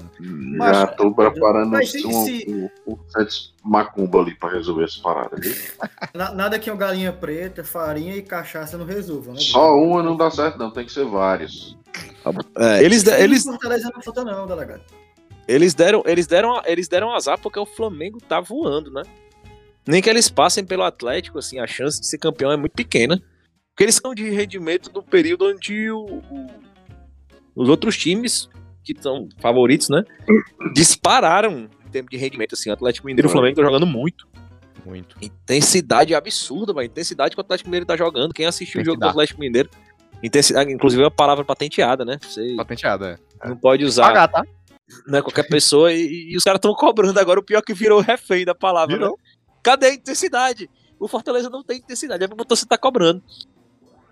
[0.58, 2.44] Mas- Já tô preparando Mas se- um, se-
[2.86, 5.36] um, um, sete macumba ali pra resolver essa parada.
[5.38, 5.54] Viu?
[6.12, 9.40] Na- Nada que uma galinha preta, farinha e cachaça não resolvam, né?
[9.40, 10.72] Só uma não dá certo, não.
[10.72, 11.76] Tem que ser várias.
[12.80, 13.18] eles, Bruno?
[13.18, 14.82] eles, Fortaleza não falta não, delegado.
[15.46, 19.02] Eles deram, eles deram, eles deram azar porque o Flamengo tá voando, né?
[19.90, 23.20] Nem que eles passem pelo Atlético, assim, a chance de ser campeão é muito pequena.
[23.70, 26.46] Porque eles são de rendimento do período onde o- o-
[27.56, 28.48] os outros times,
[28.84, 30.02] que são favoritos, né?
[30.74, 32.70] Dispararam em termos de rendimento, assim.
[32.70, 34.28] O Atlético Mineiro e o Flamengo estão jogando muito.
[34.84, 35.16] Muito.
[35.20, 36.86] Intensidade absurda, mano.
[36.86, 38.32] Intensidade que o Atlético Mineiro tá jogando.
[38.32, 39.06] Quem assistiu o jogo do.
[39.08, 39.68] Atlético Mineiro.
[40.22, 42.18] Intensidade, inclusive é uma palavra patenteada, né?
[42.22, 43.48] Você Patenteada, é.
[43.48, 44.42] não pode usar Pagar, tá?
[45.06, 47.40] né, qualquer pessoa e, e os caras estão cobrando agora.
[47.40, 48.94] O pior é que virou refém da palavra.
[48.96, 49.10] Virou.
[49.18, 49.29] Né?
[49.62, 50.70] Cadê a intensidade?
[50.98, 53.22] O Fortaleza não tem intensidade, é porque você tá cobrando.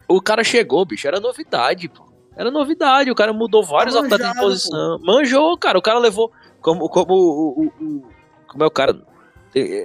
[0.08, 2.04] O cara chegou, bicho, era novidade, pô.
[2.36, 4.00] Era novidade, o cara mudou vários Tá
[4.32, 4.98] de posição.
[5.02, 5.76] Manjou, cara.
[5.78, 6.30] O cara levou.
[6.60, 8.02] Como, como o, o- o-
[8.46, 8.96] Como é o cara.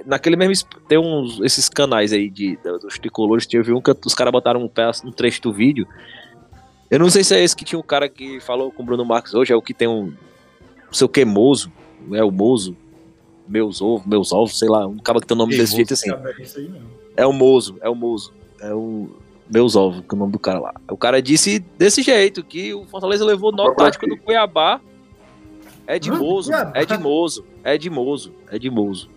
[0.06, 0.52] Naquele mesmo.
[0.52, 1.40] es- Tem uns.
[1.40, 3.44] Esses canais aí de, dos tricolores.
[3.46, 5.86] Tive um que os caras botaram um, pedaço, um trecho do vídeo.
[6.88, 9.04] Eu não sei se é esse que tinha um cara que falou com o Bruno
[9.04, 10.14] Marques hoje, é o que tem um.
[10.86, 11.72] Não sei o que, Mozo.
[12.12, 12.76] É o Mozo.
[13.46, 14.86] Meus ovos, meus ovos, sei lá.
[14.86, 16.10] Um cara que tem o nome Ei, desse jeito assim.
[16.10, 16.94] Não.
[17.16, 18.32] É o Mozo, é o Mozo.
[18.60, 19.10] É o
[19.48, 20.74] Meus Ovos, que é o nome do cara lá.
[20.88, 24.80] O cara disse desse jeito, que o Fortaleza levou nó tático do Cuiabá.
[25.86, 26.10] É de?
[26.10, 29.10] Mozo, é de Mozo, é de Mozo, é de Mozo.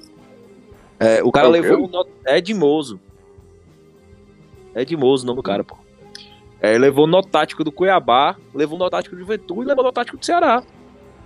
[1.00, 2.06] É, o cara É o levou um nó...
[2.26, 3.00] É de Mozo.
[4.76, 5.78] É de Mozo o nome do cara, pô.
[6.60, 10.18] É, levou nó tático do Cuiabá, levou nó tático do Juventude e levou nó tático
[10.18, 10.62] do Ceará.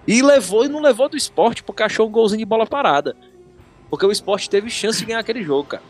[0.08, 3.16] E levou e não levou do esporte porque achou um golzinho de bola parada.
[3.90, 5.84] Porque o esporte teve chance de ganhar aquele jogo, cara.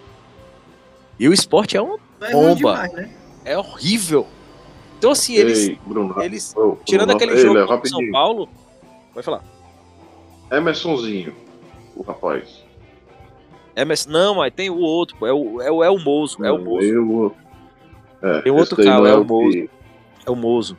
[1.19, 2.55] E o esporte é um É Bomba.
[2.55, 3.11] demais, né?
[3.45, 4.27] é horrível.
[4.97, 5.67] Então, assim, eles.
[5.69, 8.11] Ei, Bruno, eles ô, tirando Bruno, aquele ei, jogo Léo, o São.
[8.11, 8.49] Paulo.
[9.13, 9.43] Vai falar.
[10.51, 11.33] Emersonzinho,
[11.95, 12.63] o rapaz.
[13.75, 15.25] Emerson, não, mas tem o outro, pô.
[15.25, 16.43] É o, é o, é o Mozo.
[16.43, 16.85] É o Mozo.
[16.85, 17.35] Eu,
[18.21, 19.69] é, Tem outro cara, é o Mozo.
[20.25, 20.77] É o Mozo.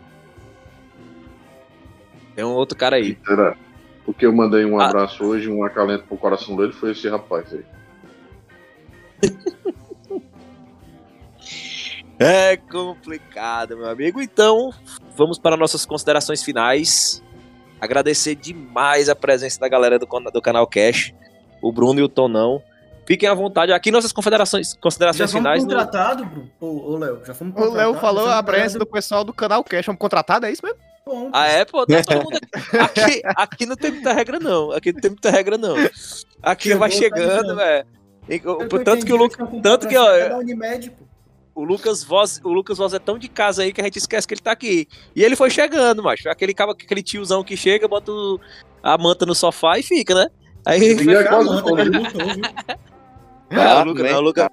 [2.34, 3.18] Tem um outro cara aí.
[3.26, 3.56] Será?
[4.04, 4.86] Porque eu mandei um Ah.
[4.88, 7.64] abraço hoje, um acalento pro coração dele, foi esse rapaz aí.
[12.18, 14.22] É complicado, meu amigo.
[14.22, 14.70] Então,
[15.16, 17.20] vamos para nossas considerações finais.
[17.80, 21.12] Agradecer demais a presença da galera do, do canal Cash,
[21.60, 22.62] o Bruno e o Tonão.
[23.06, 23.72] Fiquem à vontade.
[23.72, 25.64] Aqui nossas considerações, Já considerações fomos finais.
[25.64, 26.50] no- contratados, Bruno?
[26.60, 27.92] Ô, ô, Léo, já fomos O contratados.
[27.92, 29.86] Léo falou a presença do pessoal do canal Cash.
[29.86, 30.78] Vamos contratado, é isso mesmo?
[31.04, 31.30] Bom.
[31.32, 32.76] Ah, é, pô, tá todo mundo aqui.
[32.78, 34.72] Aqui, aqui não tem muita regra, não.
[34.72, 35.74] Aqui não tem muita regra, não.
[36.42, 37.86] Aqui Chegou, vai chegando, velho.
[38.84, 40.92] Tanto que o, entendi, Lu- eles estão com tanto que, ó, Unimed,
[41.54, 44.26] o Lucas Voz, o Lucas Voz é tão de casa aí que a gente esquece
[44.26, 44.86] que ele tá aqui.
[45.14, 46.28] E ele foi chegando, macho.
[46.28, 48.40] Aquele, cabo- aquele tiozão que chega, bota o-
[48.82, 50.26] a manta no sofá e fica, né?
[50.64, 51.48] Aí Foi a quase?
[53.50, 54.48] Ah, o Lucas, não, o Lucas,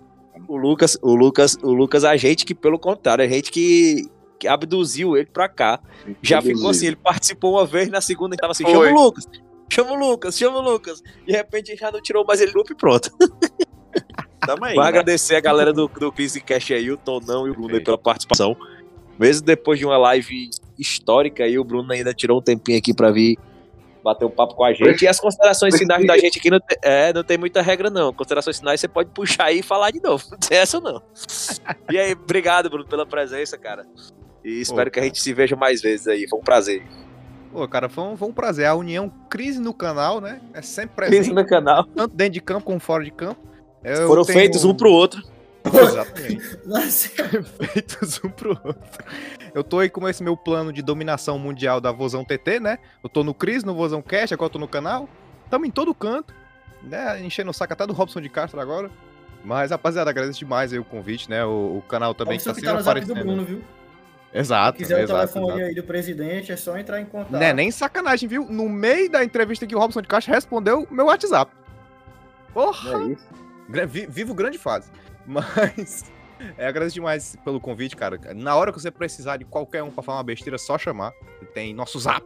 [0.47, 4.09] o Lucas, o Lucas, o Lucas, a gente que, pelo contrário, a gente que
[4.47, 5.79] abduziu ele pra cá.
[6.21, 9.25] Já ficou assim, ele participou uma vez, na segunda ele tava assim, chama o Lucas,
[9.69, 11.01] chama o Lucas, chama o Lucas.
[11.25, 13.11] De repente já não tirou mais ele do e pronto.
[14.45, 14.73] Tamo aí.
[14.73, 14.89] Vou né?
[14.89, 17.97] agradecer a galera do, do Crise Cash aí, o Tonão e o Bruno aí pela
[17.97, 18.55] participação.
[19.17, 23.11] Mesmo depois de uma live histórica aí, o Bruno ainda tirou um tempinho aqui pra
[23.11, 23.37] vir
[24.03, 25.03] bater um papo com a gente.
[25.03, 28.13] E as considerações finais da gente aqui não tem, é, não tem muita regra, não.
[28.13, 30.23] Considerações finais você pode puxar aí e falar de novo.
[30.31, 31.01] Não tem essa, não.
[31.91, 33.85] E aí, obrigado, Bruno, pela presença, cara.
[34.43, 36.27] E espero que a gente se veja mais vezes aí.
[36.27, 36.83] Foi um prazer.
[37.51, 38.65] Pô, cara, foi um, foi um prazer.
[38.67, 40.39] A união crise no canal, né?
[40.53, 41.83] É sempre Crise presente, no canal.
[41.83, 43.39] tanto dentro de campo como fora de campo.
[43.83, 45.23] Eu Foram tenho- feitos um pro outro.
[45.65, 46.39] Exatamente.
[47.73, 48.75] Feitos um pro outro.
[49.53, 52.77] Eu tô aí com esse meu plano de dominação mundial da Vozão TT, né?
[53.03, 55.09] Eu tô no Cris, no Vozão Cast, agora eu tô no canal.
[55.49, 56.33] Tamo em todo canto,
[56.83, 57.21] né?
[57.23, 58.89] Enchendo o saco até do Robson de Castro agora.
[59.43, 61.43] Mas, rapaziada, agradeço demais aí o convite, né?
[61.45, 63.25] O, o canal também Robson que que tá tá sempre aparecendo.
[63.25, 63.61] Bruno, viu?
[64.33, 65.65] Exato, Se quiser o exato, telefone exato.
[65.69, 67.31] aí do presidente, é só entrar em contato.
[67.31, 68.45] Não é nem sacanagem, viu?
[68.45, 71.51] No meio da entrevista que o Robson de Castro respondeu meu WhatsApp.
[72.53, 73.03] Porra!
[73.03, 73.27] É isso.
[74.09, 74.89] Vivo grande fase.
[75.25, 76.11] Mas.
[76.57, 78.17] É, agradeço demais pelo convite, cara.
[78.35, 81.11] Na hora que você precisar de qualquer um pra falar uma besteira, é só chamar.
[81.53, 82.23] Tem nosso zap.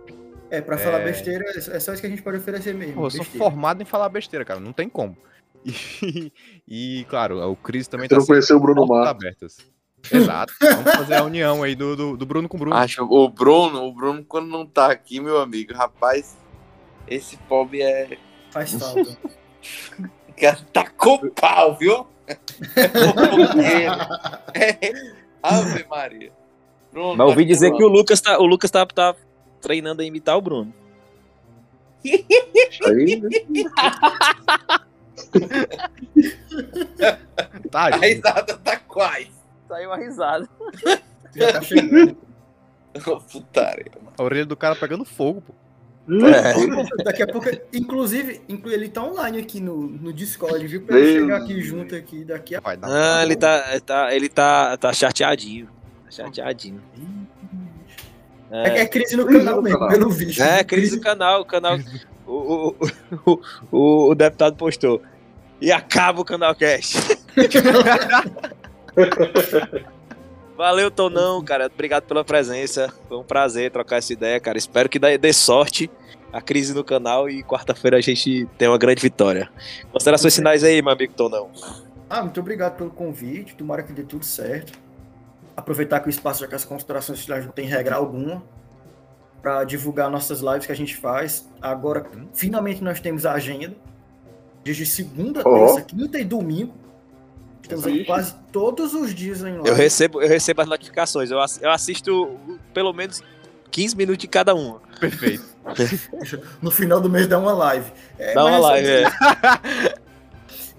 [0.51, 1.05] É, pra falar É.
[1.05, 2.93] besteira, é só isso que a gente pode oferecer mesmo.
[2.93, 4.59] Pô, eu sou formado em falar besteira, cara.
[4.59, 5.17] Não tem como.
[5.65, 6.31] E,
[6.67, 9.25] e, claro, o Cris também Você tá conheceu o Bruno portas Marques.
[9.25, 9.72] abertas.
[10.11, 10.53] Exato.
[10.59, 12.75] Vamos fazer a união aí do, do, do Bruno com o Bruno.
[12.75, 16.37] Acho o Bruno, o Bruno quando não tá aqui, meu amigo, rapaz,
[17.07, 18.17] esse pobre é.
[18.51, 19.17] Faz falta.
[20.29, 22.07] O cara tá com pau, viu?
[24.53, 24.77] é.
[25.41, 26.31] Ave Maria.
[26.91, 29.15] Bruno, Mas ouvi tá dizer que o Lucas tá, o Lucas tá, tá
[29.59, 30.73] treinando a imitar o Bruno.
[32.85, 33.29] Aí, né?
[37.71, 39.31] Tá, A risada tá quase.
[39.73, 40.47] Saiu uma risada.
[41.35, 42.15] Já tá chegando.
[43.31, 43.85] Putaria.
[44.15, 45.53] A orelha do cara pegando fogo, pô.
[46.27, 47.03] É.
[47.03, 50.81] Daqui a pouco, inclusive, inclu- ele tá online aqui no, no Discord, viu?
[50.83, 52.87] Pra ele chegar aqui junto aqui daqui a Vai dar
[53.19, 55.65] Ah, ele tá, tá, ele tá, tá chateadinho.
[56.05, 56.81] Tá chateadinho.
[58.51, 59.93] É, É, é crise no Crise canal no mesmo, canal.
[59.97, 60.39] pelo visto.
[60.41, 61.79] é crise do canal, o canal.
[62.27, 62.75] O, o,
[63.25, 63.39] o,
[63.71, 65.01] o, o deputado postou.
[65.59, 66.97] E acaba o canal Cast.
[70.55, 71.65] Valeu, Tonão, cara.
[71.65, 72.93] Obrigado pela presença.
[73.07, 74.57] Foi um prazer trocar essa ideia, cara.
[74.57, 75.89] Espero que dê, sorte
[76.31, 79.49] a crise no canal e quarta-feira a gente tem uma grande vitória.
[79.91, 81.51] Considerações finais aí, meu amigo Tonão.
[82.09, 83.55] Ah, muito obrigado pelo convite.
[83.55, 84.73] Tomara que dê tudo certo.
[85.55, 88.43] Aproveitar que o espaço já que as considerações finais não tem regra alguma.
[89.43, 91.47] Para divulgar nossas lives que a gente faz.
[91.61, 93.75] Agora, finalmente, nós temos a agenda.
[94.63, 95.67] Desde segunda, Ó.
[95.67, 96.73] terça, quinta e domingo.
[97.63, 98.05] Estamos Ixi.
[98.05, 99.67] quase todos os dias em live.
[99.67, 101.31] Eu recebo, eu recebo as notificações.
[101.31, 102.37] Eu, eu assisto
[102.73, 103.21] pelo menos
[103.71, 104.81] 15 minutos de cada uma.
[104.99, 105.43] Perfeito.
[106.61, 107.91] No final do mês dá uma live.
[108.19, 109.03] É, Dá uma mas live, é.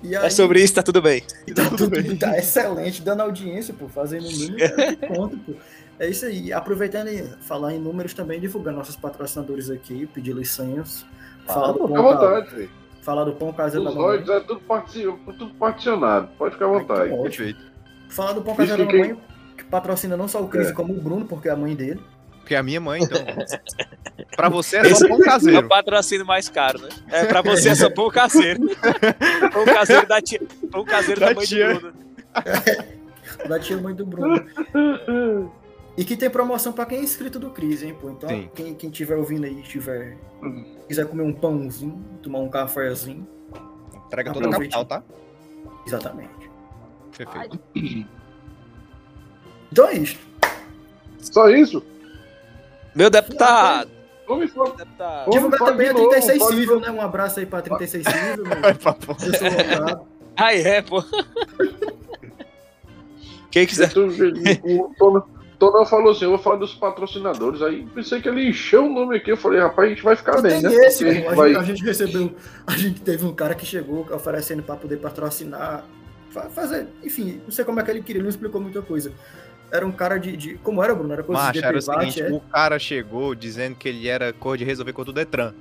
[0.03, 1.23] E aí, É sobre isso, tá tudo bem.
[1.55, 5.55] Tá tudo tá excelente, dando audiência, pô, fazendo número, é conta, pô.
[5.99, 6.53] É isso aí.
[6.53, 11.07] Aproveitando e falar em números também, divulgar nossos patrocinadores aqui, pedir licença.
[11.47, 12.71] Falar do, Fica à pão, ca- vontade.
[13.05, 14.11] Falar do pão caseiro da Os mamãe.
[14.19, 16.29] royalties é tudo, partici- tudo particionado.
[16.39, 17.11] Pode ficar à vontade.
[17.13, 17.23] Ótimo.
[17.23, 17.61] Perfeito.
[18.09, 19.25] Falar do pão Isso caseiro da que quem- mamãe,
[19.59, 20.73] que patrocina não só o Cris, É.
[20.73, 22.01] como o Bruno, porque é a mãe dele.
[22.41, 23.19] Porque é a minha mãe, então.
[24.37, 25.69] pra você é só pão É o caseiro.
[25.69, 26.89] patrocínio mais caro, né?
[27.11, 28.61] É, pra você é só pão caseiro.
[29.53, 30.41] pão caseiro da tia.
[30.71, 31.75] Pão caseiro da, Da mãe tia.
[31.75, 31.95] do Bruno.
[33.49, 34.45] Da tia mãe do Bruno.
[35.97, 38.11] E que tem promoção pra quem é inscrito do Cris, hein, pô.
[38.11, 38.51] Então, Sim.
[38.55, 40.17] quem, quem tiver ouvindo aí, tiver.
[40.89, 43.27] Quiser comer um pãozinho, tomar um cafezinho.
[44.07, 45.03] Entrega toda a capital, tá?
[45.87, 46.51] Exatamente.
[47.17, 47.59] Perfeito.
[49.73, 50.19] Então é isso.
[51.19, 51.83] Só isso?
[52.95, 53.91] Meu deputado.
[54.25, 55.31] Vamos deputado.
[55.33, 56.91] Divulgar também a novo, 36 pode- Cível, né?
[56.93, 58.45] Um abraço aí pra 36 Cível.
[58.45, 58.55] meu.
[58.63, 59.35] Eu
[59.97, 60.07] sou.
[60.37, 61.03] Ai, é, pô.
[63.51, 63.91] Quem quiser.
[65.65, 67.63] O Tonão- Tonão falou assim: eu vou falar dos patrocinadores.
[67.63, 69.31] Aí pensei que ele encheu o nome aqui.
[69.33, 70.73] Eu falei, rapaz, a gente vai ficar Eu bem, né?
[70.75, 71.05] esse.
[71.27, 72.35] A, vai- gente, a gente recebeu.
[72.67, 75.85] A gente teve um cara que chegou oferecendo pra poder patrocinar.
[76.31, 79.13] fa- Fazer, enfim, não sei como é que ele queria, ele não explicou muita coisa.
[79.73, 80.37] Era um cara de.
[80.37, 81.13] de- como era, Bruno?
[81.13, 82.31] Era coisa Macho, de era o seguinte, é?
[82.31, 85.53] o cara chegou dizendo que ele era cor de resolver com do Detran.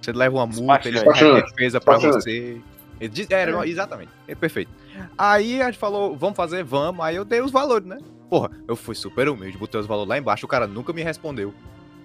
[0.00, 2.60] Você leva uma multa, ele faz a defesa você.
[3.00, 4.70] Ele diz, era, exatamente, é perfeito.
[5.18, 7.04] Aí a gente falou, vamos fazer, vamos.
[7.04, 7.98] Aí eu dei os valores, né?
[8.32, 11.52] Porra, eu fui super humilde, botei os valores lá embaixo, o cara nunca me respondeu.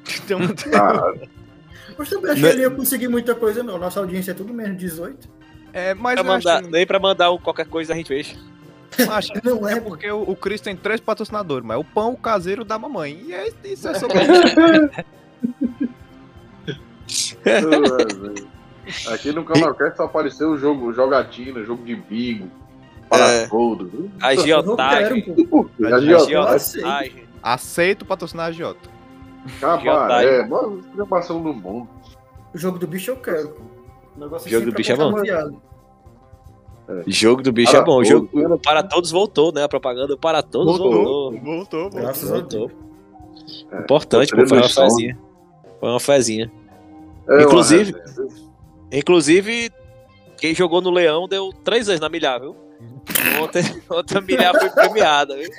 [0.25, 0.39] Então,
[0.75, 1.13] Ah,
[1.97, 3.78] Mas também achei que ele ia conseguir muita coisa, não.
[3.78, 5.30] Nossa audiência é tudo menos 18.
[5.71, 8.36] é, mas Pra eu acho, mandar, nem pra mandar um, qualquer coisa a gente fecha.
[9.09, 12.11] acho Não é, é porque o, o Cris tem três patrocinadores, mas é o pão,
[12.11, 13.21] o caseiro da mamãe.
[13.25, 14.17] E é, isso é sobre
[19.13, 22.49] Aqui no Canalcast só apareceu o jogo jogatina, jogo de bingo,
[23.10, 23.47] para É.
[23.47, 23.89] todos.
[24.22, 25.20] Agiotagem.
[25.20, 25.70] Eu quero, pô.
[25.84, 26.14] Agiotagem.
[26.36, 27.24] Agiotagem.
[27.41, 28.89] Aceito patrocinar a Jota.
[29.62, 31.88] Cabaré, bora programação do mundo.
[32.53, 33.62] O jogo do bicho eu quero, pô.
[34.16, 35.12] O negócio Jogo do bicho é bom.
[35.14, 35.62] confiado.
[37.05, 37.91] Jogo do bicho Para é bom.
[37.91, 39.64] O todos, jogo para todos voltou, né?
[39.64, 41.38] A propaganda para todos voltou.
[41.39, 42.68] voltou, Graças a Voltou.
[42.68, 42.72] Deus.
[43.72, 45.20] É, Importante, pô, Poderia foi uma fezinha.
[45.80, 46.51] Foi uma fezinha.
[47.30, 47.93] É Inclusive-.
[48.91, 49.70] Inclusive,
[50.38, 52.55] quem jogou no Leão deu três vezes na milhar, viu?
[53.41, 55.49] Ontem, ontem a milhar foi premiada, viu?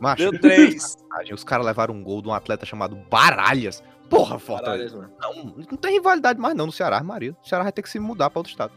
[0.00, 0.96] Macho, Deu três.
[1.32, 3.82] os caras levaram um gol de um atleta chamado Baralhas.
[4.10, 5.08] Porra, Fortaleza.
[5.20, 7.36] Não, não tem rivalidade mais não no Ceará, Maria.
[7.42, 8.72] O Ceará vai ter que se mudar pra outro estado.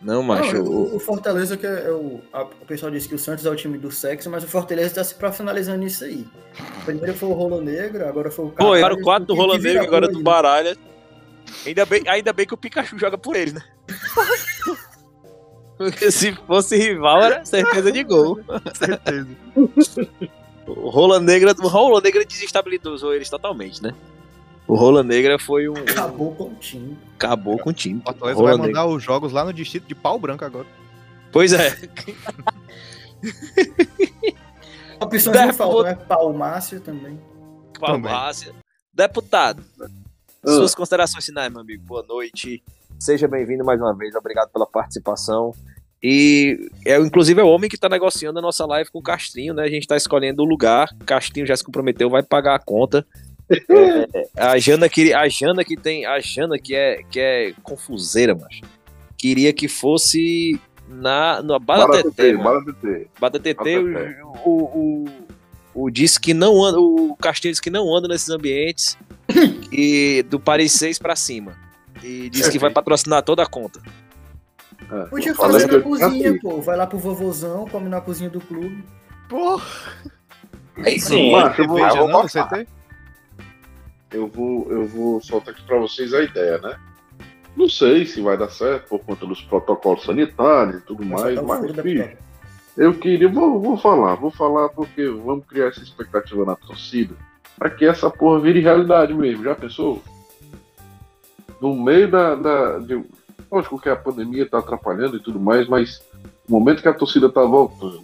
[0.00, 0.54] Não, macho.
[0.54, 3.50] Não, o- o, Fortaleza, que é o, a- o pessoal disse que o Santos é
[3.50, 6.26] o time do sexo, mas o Fortaleza está se profissionalizando nisso aí.
[6.84, 9.58] Primeiro foi o Rolo Negro, agora foi o Pô, Carvalho, era o quatro do vira
[9.80, 10.22] Negro, agora do aí.
[10.22, 10.76] Baralha.
[11.66, 13.62] Ainda bem, ainda bem que o Pikachu joga por eles, né?
[15.90, 18.40] Porque se fosse rival, era certeza de gol.
[18.74, 19.28] Certeza.
[20.66, 23.94] O Rola Negra, o Rola Negra desestabilizou eles totalmente, né?
[24.66, 25.74] O Rola Negra foi um.
[25.74, 26.96] Acabou com o time.
[27.16, 28.00] Acabou com o time.
[28.00, 28.66] O Fortaleza vai Negra.
[28.66, 30.66] mandar os jogos lá no distrito de Pau Branco agora.
[31.32, 31.76] Pois é.
[35.00, 35.52] Opções não Deputado.
[35.56, 35.94] faltam, né?
[35.94, 37.20] Palmácio também.
[37.78, 38.54] Palmácia.
[38.94, 39.64] Deputado,
[40.44, 41.82] suas considerações finais, meu amigo.
[41.84, 42.62] Boa noite.
[43.02, 44.14] Seja bem-vindo mais uma vez.
[44.14, 45.52] Obrigado pela participação.
[46.00, 49.52] E é, inclusive é o homem que está negociando a nossa live com o Castrinho,
[49.52, 49.64] né?
[49.64, 50.88] A gente está escolhendo o lugar.
[51.04, 53.04] Castrinho já se comprometeu, vai pagar a conta.
[54.34, 58.34] É, a Jana que a Jana que tem a Jana que é que é confuseira,
[58.34, 58.62] mas
[59.18, 62.32] queria que fosse na na TT,
[63.20, 63.38] Bata
[64.42, 65.04] o, o,
[65.74, 68.96] o, o disse que não anda, o Castilho disse que não anda nesses ambientes
[69.70, 71.54] e do Paris 6 pra cima.
[72.02, 73.80] E disse que vai patrocinar toda a conta.
[74.90, 76.60] É, Podia fazer na cozinha, pô.
[76.60, 78.84] Vai lá pro vovozão, come na cozinha do clube.
[79.28, 79.64] Porra.
[80.98, 81.32] Sim.
[81.32, 82.26] Macho, eu vou, eu vou não,
[84.12, 86.78] eu vou, eu vou soltar aqui para vocês a ideia, né?
[87.56, 91.72] Não sei se vai dar certo por conta dos protocolos sanitários e tudo mais, mas,
[91.72, 92.18] pipoca.
[92.76, 97.14] eu queria, vou, vou falar, vou falar porque vamos criar essa expectativa na torcida
[97.58, 99.44] para que essa porra vire realidade mesmo.
[99.44, 100.02] Já pensou?
[101.62, 102.34] No meio da.
[102.34, 103.00] da de,
[103.50, 106.02] lógico que a pandemia tá atrapalhando e tudo mais, mas
[106.48, 108.02] no momento que a torcida tá voltando,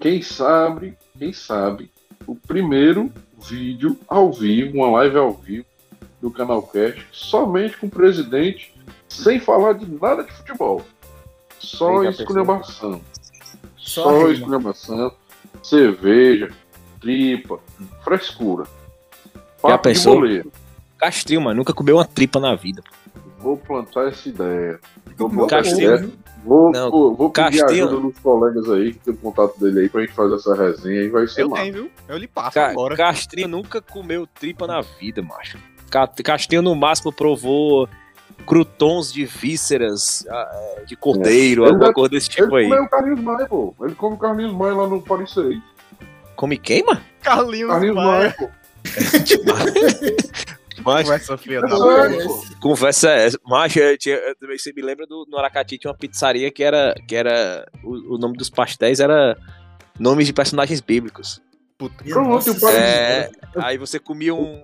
[0.00, 1.92] quem sabe, quem sabe,
[2.26, 5.64] o primeiro vídeo ao vivo, uma live ao vivo
[6.20, 8.74] do canal Cash, somente com o presidente,
[9.08, 10.82] sem falar de nada de futebol.
[11.60, 13.00] Só já esculhambação.
[13.76, 15.12] Só Só esculhambação,
[15.62, 16.50] cerveja,
[17.00, 17.60] tripa,
[18.02, 18.64] frescura.
[19.34, 20.24] Já Papo de pensou?
[21.02, 22.80] Castrinho, mano, nunca comeu uma tripa na vida.
[23.38, 24.78] Vou plantar essa ideia.
[25.18, 25.94] Vou, Meu botar Castilho.
[25.94, 26.18] essa ideia.
[26.44, 29.80] vou, Não, vou, vou pedir Castilho- ajuda dos colegas aí, que tem o contato dele
[29.80, 31.60] aí, pra gente fazer essa resenha e vai ser Eu lá.
[31.60, 31.90] tenho, viu?
[32.08, 32.96] Eu lhe passo Ca agora.
[32.96, 35.58] Castrinho nunca comeu tripa na vida, macho.
[35.90, 37.88] Ca- Castrinho no máximo provou
[38.46, 41.68] crutons de vísceras ah, é, de cordeiro, É.
[41.68, 42.70] alguma Ele- coisa desse tipo Ele aí.
[42.70, 43.74] comeu o Carlinhos Maia, pô.
[43.82, 45.60] Ele come o Carlinhos Maia lá no Paris 6.
[46.36, 47.00] Come quem, mano?
[47.22, 48.48] Carlinhos, Carlinhos Maia, pô.
[50.84, 51.52] Mas, Conversa da
[52.14, 52.44] é, pô.
[52.60, 53.38] Conversa é essa.
[53.46, 56.62] Mas eu tinha- eu também- você me lembra do no Aracati tinha uma pizzaria que
[56.62, 56.94] era.
[57.06, 59.36] Que era o, o nome dos pastéis era
[59.98, 61.40] nomes de personagens bíblicos.
[61.78, 62.04] Puta.
[62.04, 64.62] Pronto, É, aí você comia um.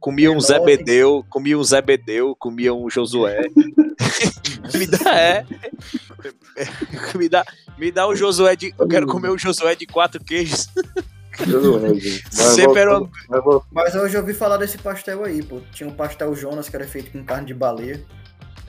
[0.00, 3.40] Comia um Zebedeu, comia um Zebedeu, comia um Josué.
[4.74, 5.46] me dá, é.
[7.16, 7.44] Me dá,
[7.78, 8.74] me dá um Josué de.
[8.78, 10.68] Eu quero comer um Josué de quatro queijos.
[11.46, 13.64] Vai Sempre era voltando.
[13.70, 15.60] Mas hoje eu ouvi falar desse pastel aí, pô.
[15.72, 18.04] Tinha um pastel Jonas que era feito com carne de baleia.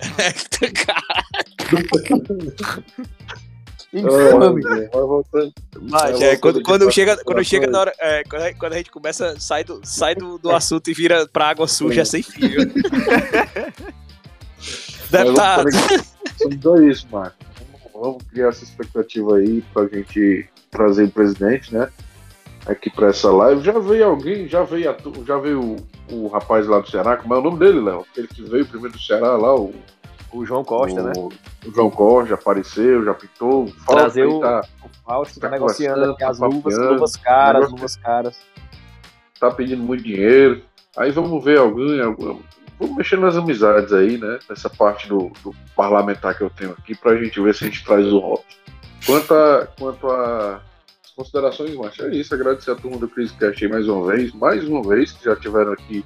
[3.93, 4.61] Infame.
[5.81, 7.93] Mas, é, quando, voltando quando de chega, quando chega na hora.
[7.99, 11.27] é, quando, a, quando a gente começa, sai do, sai do, do assunto e vira
[11.27, 12.67] pra água suja sem fio.
[15.11, 15.67] Deputado.
[16.61, 17.35] Só isso, Marco.
[17.59, 21.89] Vamos, vamos criar essa expectativa aí pra gente trazer o presidente, né?
[22.67, 23.61] Aqui pra essa live.
[23.63, 25.77] Já veio alguém, já veio, tu- já veio o,
[26.11, 28.05] o rapaz lá do Ceará, como é o nome dele, Léo?
[28.11, 29.73] Aquele que veio primeiro do Ceará lá, o,
[30.31, 31.11] O João Costa, o, né?
[31.65, 33.65] o João Costa, apareceu, já pintou.
[33.87, 37.95] Trazer o- tá, O Fausto Tá tá negociando aqui as tá luvas, luvas caras, luvas
[37.95, 38.39] caras.
[39.39, 40.61] tá pedindo muito dinheiro.
[40.95, 42.39] Aí vamos ver alguém, algum,
[42.79, 44.37] vamos mexer nas amizades aí, né?
[44.47, 47.83] Nessa parte do, do parlamentar que eu tenho aqui, pra gente ver se a gente
[47.83, 48.45] traz o Robson.
[49.05, 50.61] Quanto a, quanto a
[51.21, 52.33] considerações, macho, é isso.
[52.33, 55.73] Agradecer a turma do CriseCast aí mais uma vez, mais uma vez, que já tiveram
[55.73, 56.03] aqui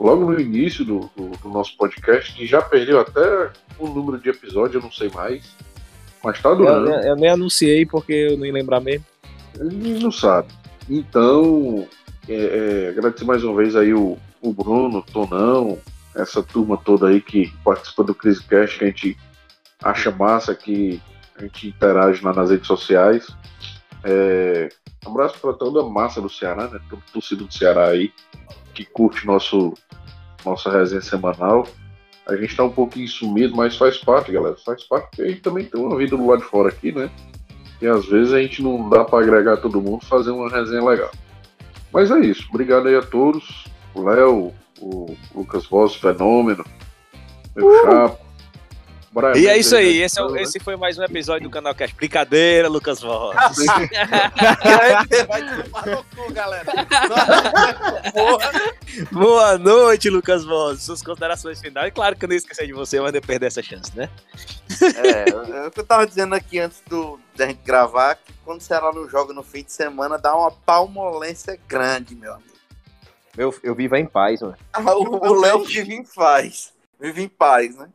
[0.00, 4.30] logo no início do, do, do nosso podcast, que já perdeu até o número de
[4.30, 5.44] episódio, eu não sei mais.
[6.24, 6.88] Mas tá Eu, durando.
[6.88, 9.04] eu nem anunciei porque eu nem lembrar mesmo.
[9.58, 10.48] Ele não sabe.
[10.88, 11.86] Então,
[12.28, 15.78] é, é, agradecer mais uma vez aí o, o Bruno, o Tonão,
[16.14, 19.18] essa turma toda aí que participa do CriseCast, que a gente
[19.82, 21.00] acha massa, que
[21.36, 23.26] a gente interage lá nas redes sociais.
[24.08, 24.68] É,
[25.04, 26.78] um abraço para toda a massa do Ceará, né?
[26.88, 28.12] Todo torcedor do Ceará aí,
[28.72, 29.74] que curte nosso,
[30.44, 31.66] nossa resenha semanal.
[32.24, 34.56] A gente está um pouquinho sumido, mas faz parte, galera.
[34.64, 37.10] Faz parte porque a gente também tem uma vida do lado de fora aqui, né?
[37.82, 40.84] E às vezes a gente não dá para agregar todo mundo e fazer uma resenha
[40.84, 41.10] legal.
[41.92, 42.46] Mas é isso.
[42.48, 43.64] Obrigado aí a todos.
[43.92, 46.64] O Léo, o Lucas Voss, Fenômeno,
[47.56, 48.25] meu chapa.
[49.12, 51.74] Brian E é isso aí, esse, é o- esse foi mais um episódio do canal
[51.74, 51.94] Cast.
[51.96, 53.34] Brincadeira, Lucas Voss.
[55.26, 56.64] Vai tomar no cu, galera.
[58.12, 58.52] Porra.
[59.12, 60.82] Boa noite, Lucas Voss.
[60.82, 61.92] Suas considerações finais.
[61.94, 64.08] Claro que eu não esqueci de você, mas não perder essa chance, né?
[64.96, 65.30] É,
[65.64, 68.64] é o que eu tava dizendo aqui antes do, da gente gravar, que quando o
[68.64, 72.50] Ceará não joga no fim de semana, dá uma palmolência grande, meu amigo.
[73.36, 74.56] Eu, eu vivo em paz, mano.
[74.72, 76.72] Ah, o o Léo vive em paz.
[76.98, 77.88] Vive em paz, né?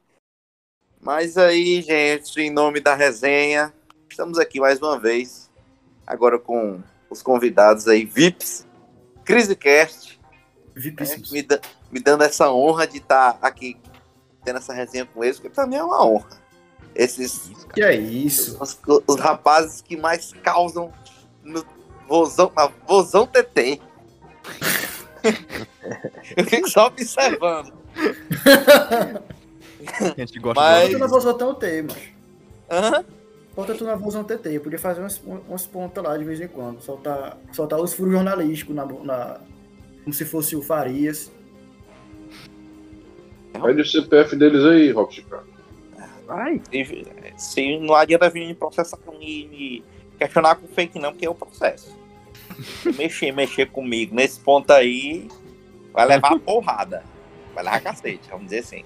[1.02, 3.74] Mas aí, gente, em nome da resenha,
[4.10, 5.50] estamos aqui mais uma vez.
[6.06, 8.68] Agora com os convidados aí, VIPs,
[9.26, 10.20] CriseCast,
[10.76, 11.32] Vipíssimos.
[11.32, 11.60] me, da-
[11.92, 13.78] me dando essa honra de estar aqui
[14.44, 16.30] tendo essa resenha com eles, porque pra mim é uma honra.
[16.94, 18.58] Esses Que é isso?
[18.62, 18.78] os,
[19.08, 20.92] os rapazes que mais causam
[21.44, 21.66] no
[22.08, 23.80] vozão, na vozão TT.
[26.36, 27.74] Eu fico só observando.
[30.18, 31.96] A gente gosta Mas- tu na vozão T, mano.
[32.70, 33.04] Hã?
[33.78, 34.56] Tu na vozão TT.
[34.56, 36.82] Eu podia fazer umas, umas pontas lá de vez em quando.
[36.82, 39.42] Soltar, soltar os furos jornalísticos na, na-
[40.04, 41.32] como se fosse o Farias.
[43.62, 45.46] Pede o CPF deles aí, Rock Chicago.
[46.28, 47.06] Ai, se,
[47.38, 49.84] se não adianta vir me processar me, me
[50.18, 51.96] questionar com fake não, porque é o processo.
[52.82, 55.28] Se mexer, mexer comigo nesse ponto aí,
[55.92, 57.04] vai levar porrada.
[57.54, 58.86] Vai levar cacete, vamos dizer assim.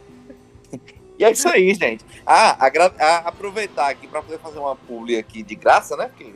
[1.17, 2.03] E é isso aí, gente.
[2.25, 6.09] Ah, agra- ah, aproveitar aqui para poder fazer uma publi aqui de graça, né?
[6.09, 6.33] Porque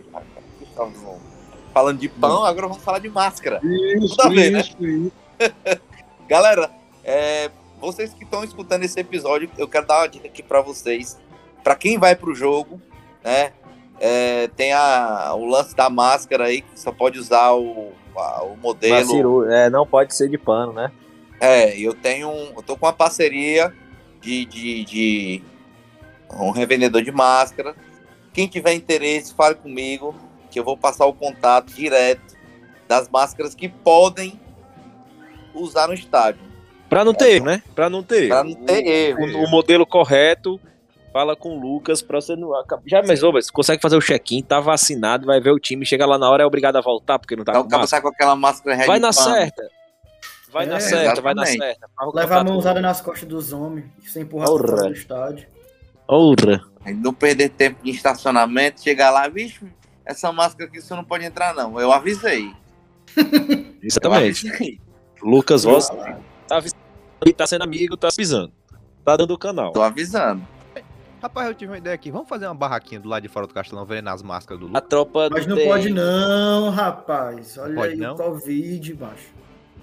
[1.74, 3.60] falando de pão, agora vamos falar de máscara.
[3.64, 4.60] Isso, Tudo a ver, né?
[4.62, 5.12] isso, isso.
[6.28, 6.72] Galera,
[7.04, 7.50] é,
[7.80, 11.18] vocês que estão escutando esse episódio, eu quero dar uma dica aqui para vocês.
[11.64, 12.82] Para quem vai pro jogo,
[13.24, 13.52] né?
[14.00, 18.56] é, tem a, o lance da máscara aí, que só pode usar o, a- o
[18.56, 18.96] modelo.
[18.96, 20.90] Maciru, é, não pode ser de pano, né?
[21.42, 22.30] É, eu tenho.
[22.30, 23.74] um- Eu tô com uma parceria
[24.22, 25.44] de, de, de
[26.34, 27.76] um revendedor de máscara.
[28.34, 30.16] Quem tiver interesse, fale comigo,
[30.52, 32.38] que eu vou passar o contato direto
[32.88, 34.40] das máscaras que podem
[35.54, 36.42] usar no estádio.
[36.88, 37.62] Pra não ter erro, né?
[37.76, 38.44] Pra não ter erro.
[38.44, 39.20] não ter erro.
[39.22, 40.60] O, o modelo correto,
[41.14, 42.52] fala com o Lucas pra você não.
[42.86, 45.86] Já, mas, ô, mas você consegue fazer o check-in, tá vacinado, vai ver o time,
[45.86, 48.02] chega lá na hora, é obrigado a voltar porque não tá Então com máscara.
[48.02, 49.36] tá com aquela máscara Vai na pano.
[49.36, 49.70] certa.
[50.52, 51.64] Vai na É, certa, vai na exatamente.
[51.74, 51.90] certa.
[51.96, 53.86] Fala o Levar a mãozada nas costas dos homens.
[54.08, 54.64] Sem empurrar Porra.
[54.64, 55.48] pra fora do estádio.
[56.84, 59.60] Aí Não perder tempo de estacionamento, chegar lá, vixe,
[60.06, 61.80] essa máscara aqui você não pode entrar, não.
[61.80, 62.52] Eu avisei.
[63.16, 64.48] Eu Exatamente.
[64.50, 64.80] avisei.
[65.22, 65.90] Lucas Voss
[66.48, 66.82] tá avisando,
[67.36, 68.52] tá sendo amigo, tá avisando.
[69.04, 69.72] Tá dando o canal.
[69.72, 70.42] Tô avisando.
[71.22, 72.10] Rapaz, eu tive uma ideia aqui.
[72.12, 74.70] Vamos fazer uma barraquinha do lado de fora do castelão, vendendo as máscaras do A
[74.70, 74.84] Lucas.
[74.90, 77.58] tropa Mas não tem- pode não, rapaz.
[77.58, 78.14] Olha Pode aí não?
[78.14, 79.28] o Covid, macho.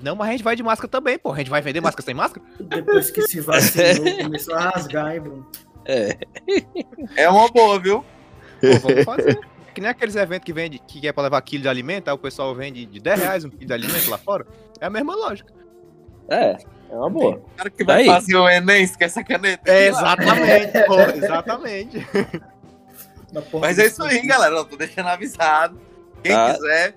[0.00, 1.32] Não, mas a gente vai de máscara também, pô.
[1.32, 2.44] A gente vai vender máscara sem máscara?
[2.60, 5.46] Depois que se vacinou, começou a rasgar, hein, Bruno?
[5.86, 6.16] É.
[7.16, 8.04] É uma boa, viu?
[8.60, 9.38] Pô, vamos fazer.
[9.74, 12.18] Que nem aqueles eventos que vende, que é pra levar quilo de alimento, aí o
[12.18, 14.46] pessoal vende de 10 reais um quilo de alimento lá fora.
[14.80, 15.52] É a mesma lógica.
[16.28, 16.56] É,
[16.90, 17.36] é uma boa.
[17.36, 18.06] O cara que vai Aí.
[18.06, 19.70] fazer o Enem, esquece a caneta.
[19.70, 22.06] É, exatamente, pô, exatamente.
[23.60, 24.54] Mas é isso aí, galera.
[24.54, 25.78] Eu tô deixando avisado.
[26.22, 26.54] Quem Tá.
[26.54, 26.94] quiser,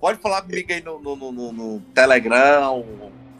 [0.00, 2.84] pode falar comigo aí no, no, no, no- no Telegram.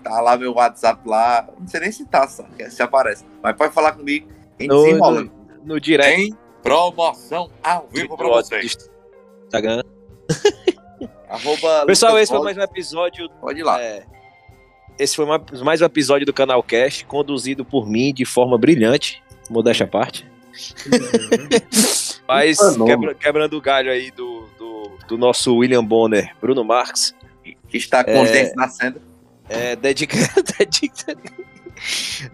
[0.02, 1.46] Tá lá meu WhatsApp lá.
[1.58, 3.24] Não sei nem se tá, só, se aparece.
[3.42, 4.28] Mas pode falar comigo.
[4.58, 5.22] A gente No, desenrola.
[5.22, 5.30] no,
[5.64, 8.76] no direct Tem promoção ao vivo pra vocês.
[9.46, 9.82] Instagram.
[11.28, 13.28] Arroba Pessoal, Lucas esse foi mais um episódio.
[13.40, 13.80] Pode ir lá.
[13.80, 14.04] é,
[14.98, 19.22] esse foi ma- mais um episódio do Canal Cast, conduzido por mim de forma brilhante.
[19.48, 20.26] Modéstia à parte.
[22.26, 22.84] Mas Fenômeno.
[22.86, 24.48] quebra- quebrando o galho aí do,
[24.98, 27.14] do, do nosso William Bonner, Bruno Marques.
[27.68, 29.00] Que está com os dentes nascendo.
[29.48, 30.16] é, dedica-
[30.58, 31.16] dedica-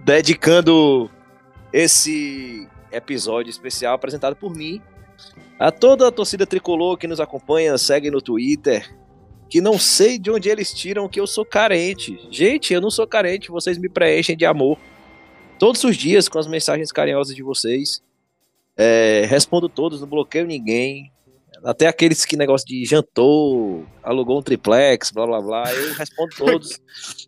[0.05, 1.11] dedicando
[1.73, 4.81] esse episódio especial apresentado por mim
[5.59, 8.95] a toda a torcida tricolor que nos acompanha, segue no Twitter,
[9.49, 12.19] que não sei de onde eles tiram que eu sou carente.
[12.31, 14.79] Gente, eu não sou carente, vocês me preenchem de amor.
[15.59, 18.03] Todos os dias com as mensagens carinhosas de vocês.
[18.77, 21.11] É, respondo todos, não bloqueio ninguém.
[21.65, 25.75] Até aqueles que negócio de jantou, alugou um triplex, blá blá blá.
[25.75, 26.81] Eu respondo todos.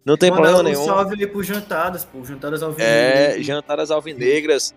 [0.04, 0.84] Não tem Mandar problema um nenhum.
[0.84, 2.24] salve ali pro Jantadas, pô.
[2.24, 2.76] Jantadas vivo.
[2.80, 4.74] É, Jantadas Alvinegras.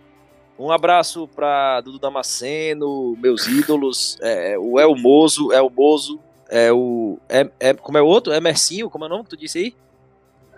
[0.57, 7.17] Um abraço pra Dudu Damasceno, meus ídolos, é, o El Mozo, El Mozo, é o.
[7.27, 8.31] É, é, como é o outro?
[8.31, 9.75] Emercinho, como é o nome que tu disse aí?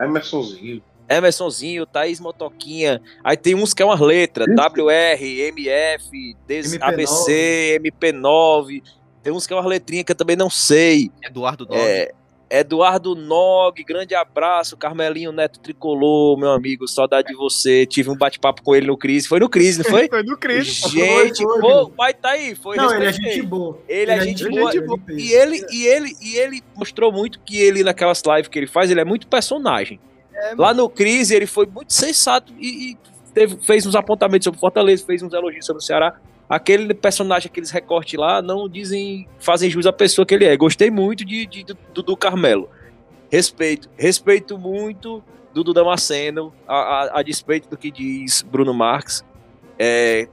[0.01, 0.83] Emersonzinho.
[1.09, 3.01] Emersonzinho, Thaís Motoquinha.
[3.23, 6.81] Aí tem uns que é umas letras: WR, MF, DS, MP9.
[6.81, 8.83] ABC, MP9.
[9.21, 11.09] Tem uns que é umas letrinhas que eu também não sei.
[11.23, 11.79] Eduardo Dog.
[11.79, 12.13] É,
[12.53, 14.77] Eduardo Nog, grande abraço.
[14.77, 17.83] Carmelinho Neto Tricolor, meu amigo, saudade de você.
[17.85, 19.25] Tive um bate-papo com ele no Cris.
[19.25, 20.07] Foi no Cris, não foi?
[20.13, 20.67] Foi do Cris.
[20.67, 22.53] Gente, Foi, foi, pô, o pai tá aí.
[22.53, 23.79] Foi Não, ele é gente boa.
[23.87, 24.71] Ele é gente boa.
[24.71, 28.47] ele é gente E ele, e, ele, e ele mostrou muito que ele, naquelas lives
[28.49, 29.99] que ele faz, ele é muito personagem.
[30.57, 32.97] Lá no Crise, ele foi muito sensato e, e
[33.33, 36.15] teve- fez uns apontamentos sobre Fortaleza, fez uns elogios sobre o Ceará.
[36.49, 40.55] Aquele personagem, aqueles recortes lá, não dizem, fazem jus à pessoa que ele é.
[40.55, 41.63] Gostei muito de, de-
[41.93, 42.69] do, do Carmelo.
[43.31, 43.89] Respeito.
[43.97, 45.23] Respeito muito
[45.53, 49.23] Dudu Damasceno, a, a, a despeito do que diz Bruno Marques.
[49.79, 50.27] É,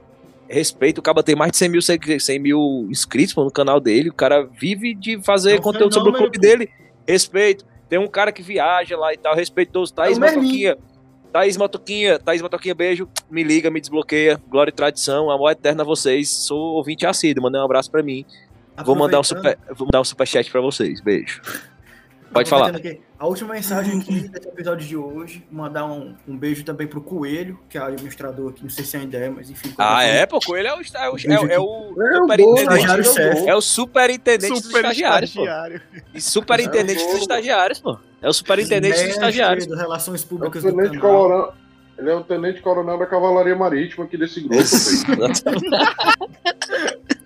[0.47, 4.09] respeito, o cara tem mais de 100 mil, segui- 100 mil inscritos no canal dele.
[4.09, 6.41] O cara vive de fazer É um conteúdo sobre o fenômeno, clube pô.
[6.41, 6.69] dele.
[7.07, 7.65] Respeito.
[7.91, 9.93] Tem um cara que viaja lá e tal, respeitoso.
[9.93, 10.21] Thaís É.
[10.21, 10.77] Motoquinha.
[11.33, 13.05] Thaís Motoquinha, Thaís Motoquinha, beijo.
[13.29, 14.41] Me liga, me desbloqueia.
[14.47, 16.29] Glória e tradição, amor eterno a vocês.
[16.29, 18.25] Sou ouvinte assíduo, mandei um abraço pra mim.
[18.85, 21.01] Vou mandar um super, vou mandar um superchat pra vocês.
[21.01, 21.41] Beijo.
[22.33, 22.67] Pode falar.
[22.67, 26.87] Aproveitando aqui, A última mensagem aqui desse episódio de hoje, mandar um, um beijo também
[26.87, 29.73] pro Coelho, que é administrador aqui, não sei se ainda é, mas enfim.
[29.77, 30.25] Ah, é?
[30.25, 33.49] Pô, ele é o, é o, é, o- é o É o superintendente.
[33.49, 35.41] É o superintendente dos Super estagiários, pô.
[35.41, 35.81] estagiário.
[36.13, 37.97] E superintendente É o dos estagiários, pô.
[38.21, 39.65] É o superintendente dos estagiários.
[39.67, 41.55] do Relações É o Públicas do canal.
[41.97, 44.63] Ele é o tenente coronel da Cavalaria Marítima aqui desse grupo.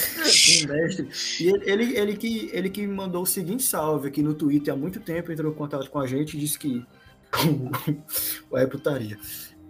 [0.00, 1.08] Um.
[1.40, 4.76] E ele, ele, ele que, ele que mandou o seguinte salve aqui no Twitter há
[4.76, 6.84] muito tempo, entrou em contato com a gente e disse que.
[8.54, 9.18] é putaria.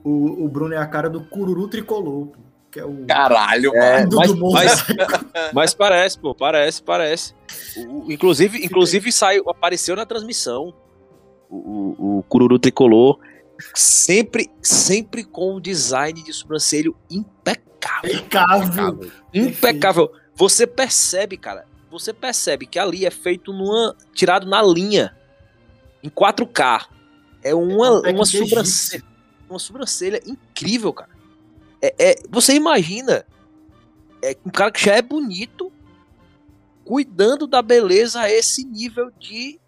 [0.02, 2.38] O, o Bruno é a cara do Cururu Tricolor, pô,
[2.70, 3.04] que é o.
[3.06, 4.08] Caralho, É, mano.
[4.10, 5.26] do, mas- do mosaico.
[5.52, 7.34] Mas parece, pô, parece, parece.
[7.76, 10.72] O- o- inclusive, inclusive saiu, apareceu na transmissão
[11.50, 13.18] o, o, o Cururu Tricolor,
[13.74, 18.14] sempre, sempre com o design de sobrancelho impecável.
[18.14, 19.10] Impecável.
[19.32, 20.12] Impecável.
[20.34, 23.96] Você percebe, cara, você percebe que ali é feito numa.
[24.14, 25.16] tirado na linha,
[26.02, 26.86] em 4K.
[27.42, 29.04] É uma, É uma sobrancelha.
[29.48, 31.10] Uma sobrancelha incrível, cara.
[31.82, 33.24] É, é- você imagina
[34.22, 35.72] é, um cara que já é bonito
[36.84, 39.58] cuidando da beleza a esse nível de,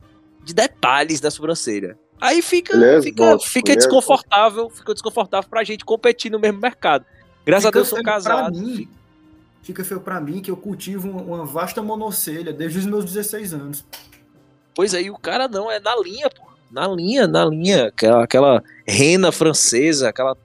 [0.45, 1.99] de detalhes da sobrancelha.
[2.23, 7.05] Aí fica, é fica, fica é desconfortável, fica desconfortável pra gente competir no mesmo mercado.
[7.45, 8.57] Graças a Fica Deus sou casado.
[8.57, 8.89] mim.
[9.61, 13.85] Fica feio pra mim que eu cultivo uma, vasta monocelha desde os meus 16 anos.
[14.73, 16.43] Pois aí, o cara não, é na linha, pô.
[16.71, 17.87] Na linha, na linha.
[17.89, 20.37] Aquela, aquela rena francesa, aquela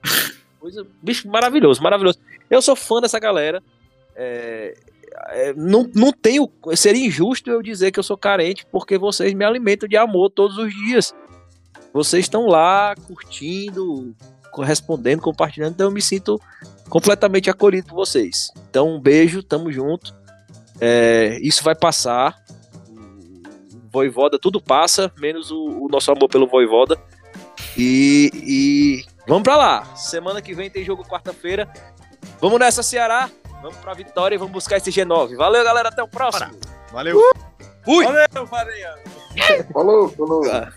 [0.58, 0.84] coisa.
[1.00, 2.18] Bicho, maravilhoso, maravilhoso.
[2.50, 3.62] Eu sou fã dessa galera.
[4.16, 4.76] É,
[5.28, 6.50] é, não, não tenho.
[6.74, 10.58] Seria injusto eu dizer que eu sou carente, porque vocês me alimentam de amor todos
[10.58, 11.14] os dias.
[11.98, 14.14] Vocês estão lá curtindo,
[14.52, 16.40] correspondendo, compartilhando, então eu me sinto
[16.88, 18.52] completamente acolhido por vocês.
[18.70, 20.14] Então, um beijo, tamo junto.
[20.80, 22.40] É, isso vai passar.
[23.90, 26.96] Voivoda, tudo passa, menos o, o nosso amor pelo Voivoda.
[27.76, 29.84] E, e vamos pra lá.
[29.96, 31.68] Semana que vem tem jogo quarta-feira.
[32.40, 33.28] Vamos nessa, Ceará.
[33.60, 35.34] Vamos pra vitória e vamos buscar esse G9.
[35.34, 35.88] Valeu, galera.
[35.88, 36.52] Até o próximo.
[36.92, 37.20] Valeu.
[37.84, 38.04] Fui!
[38.04, 38.94] Valeu, Farinha.
[39.72, 40.48] Falou, falou.
[40.48, 40.72] Ah.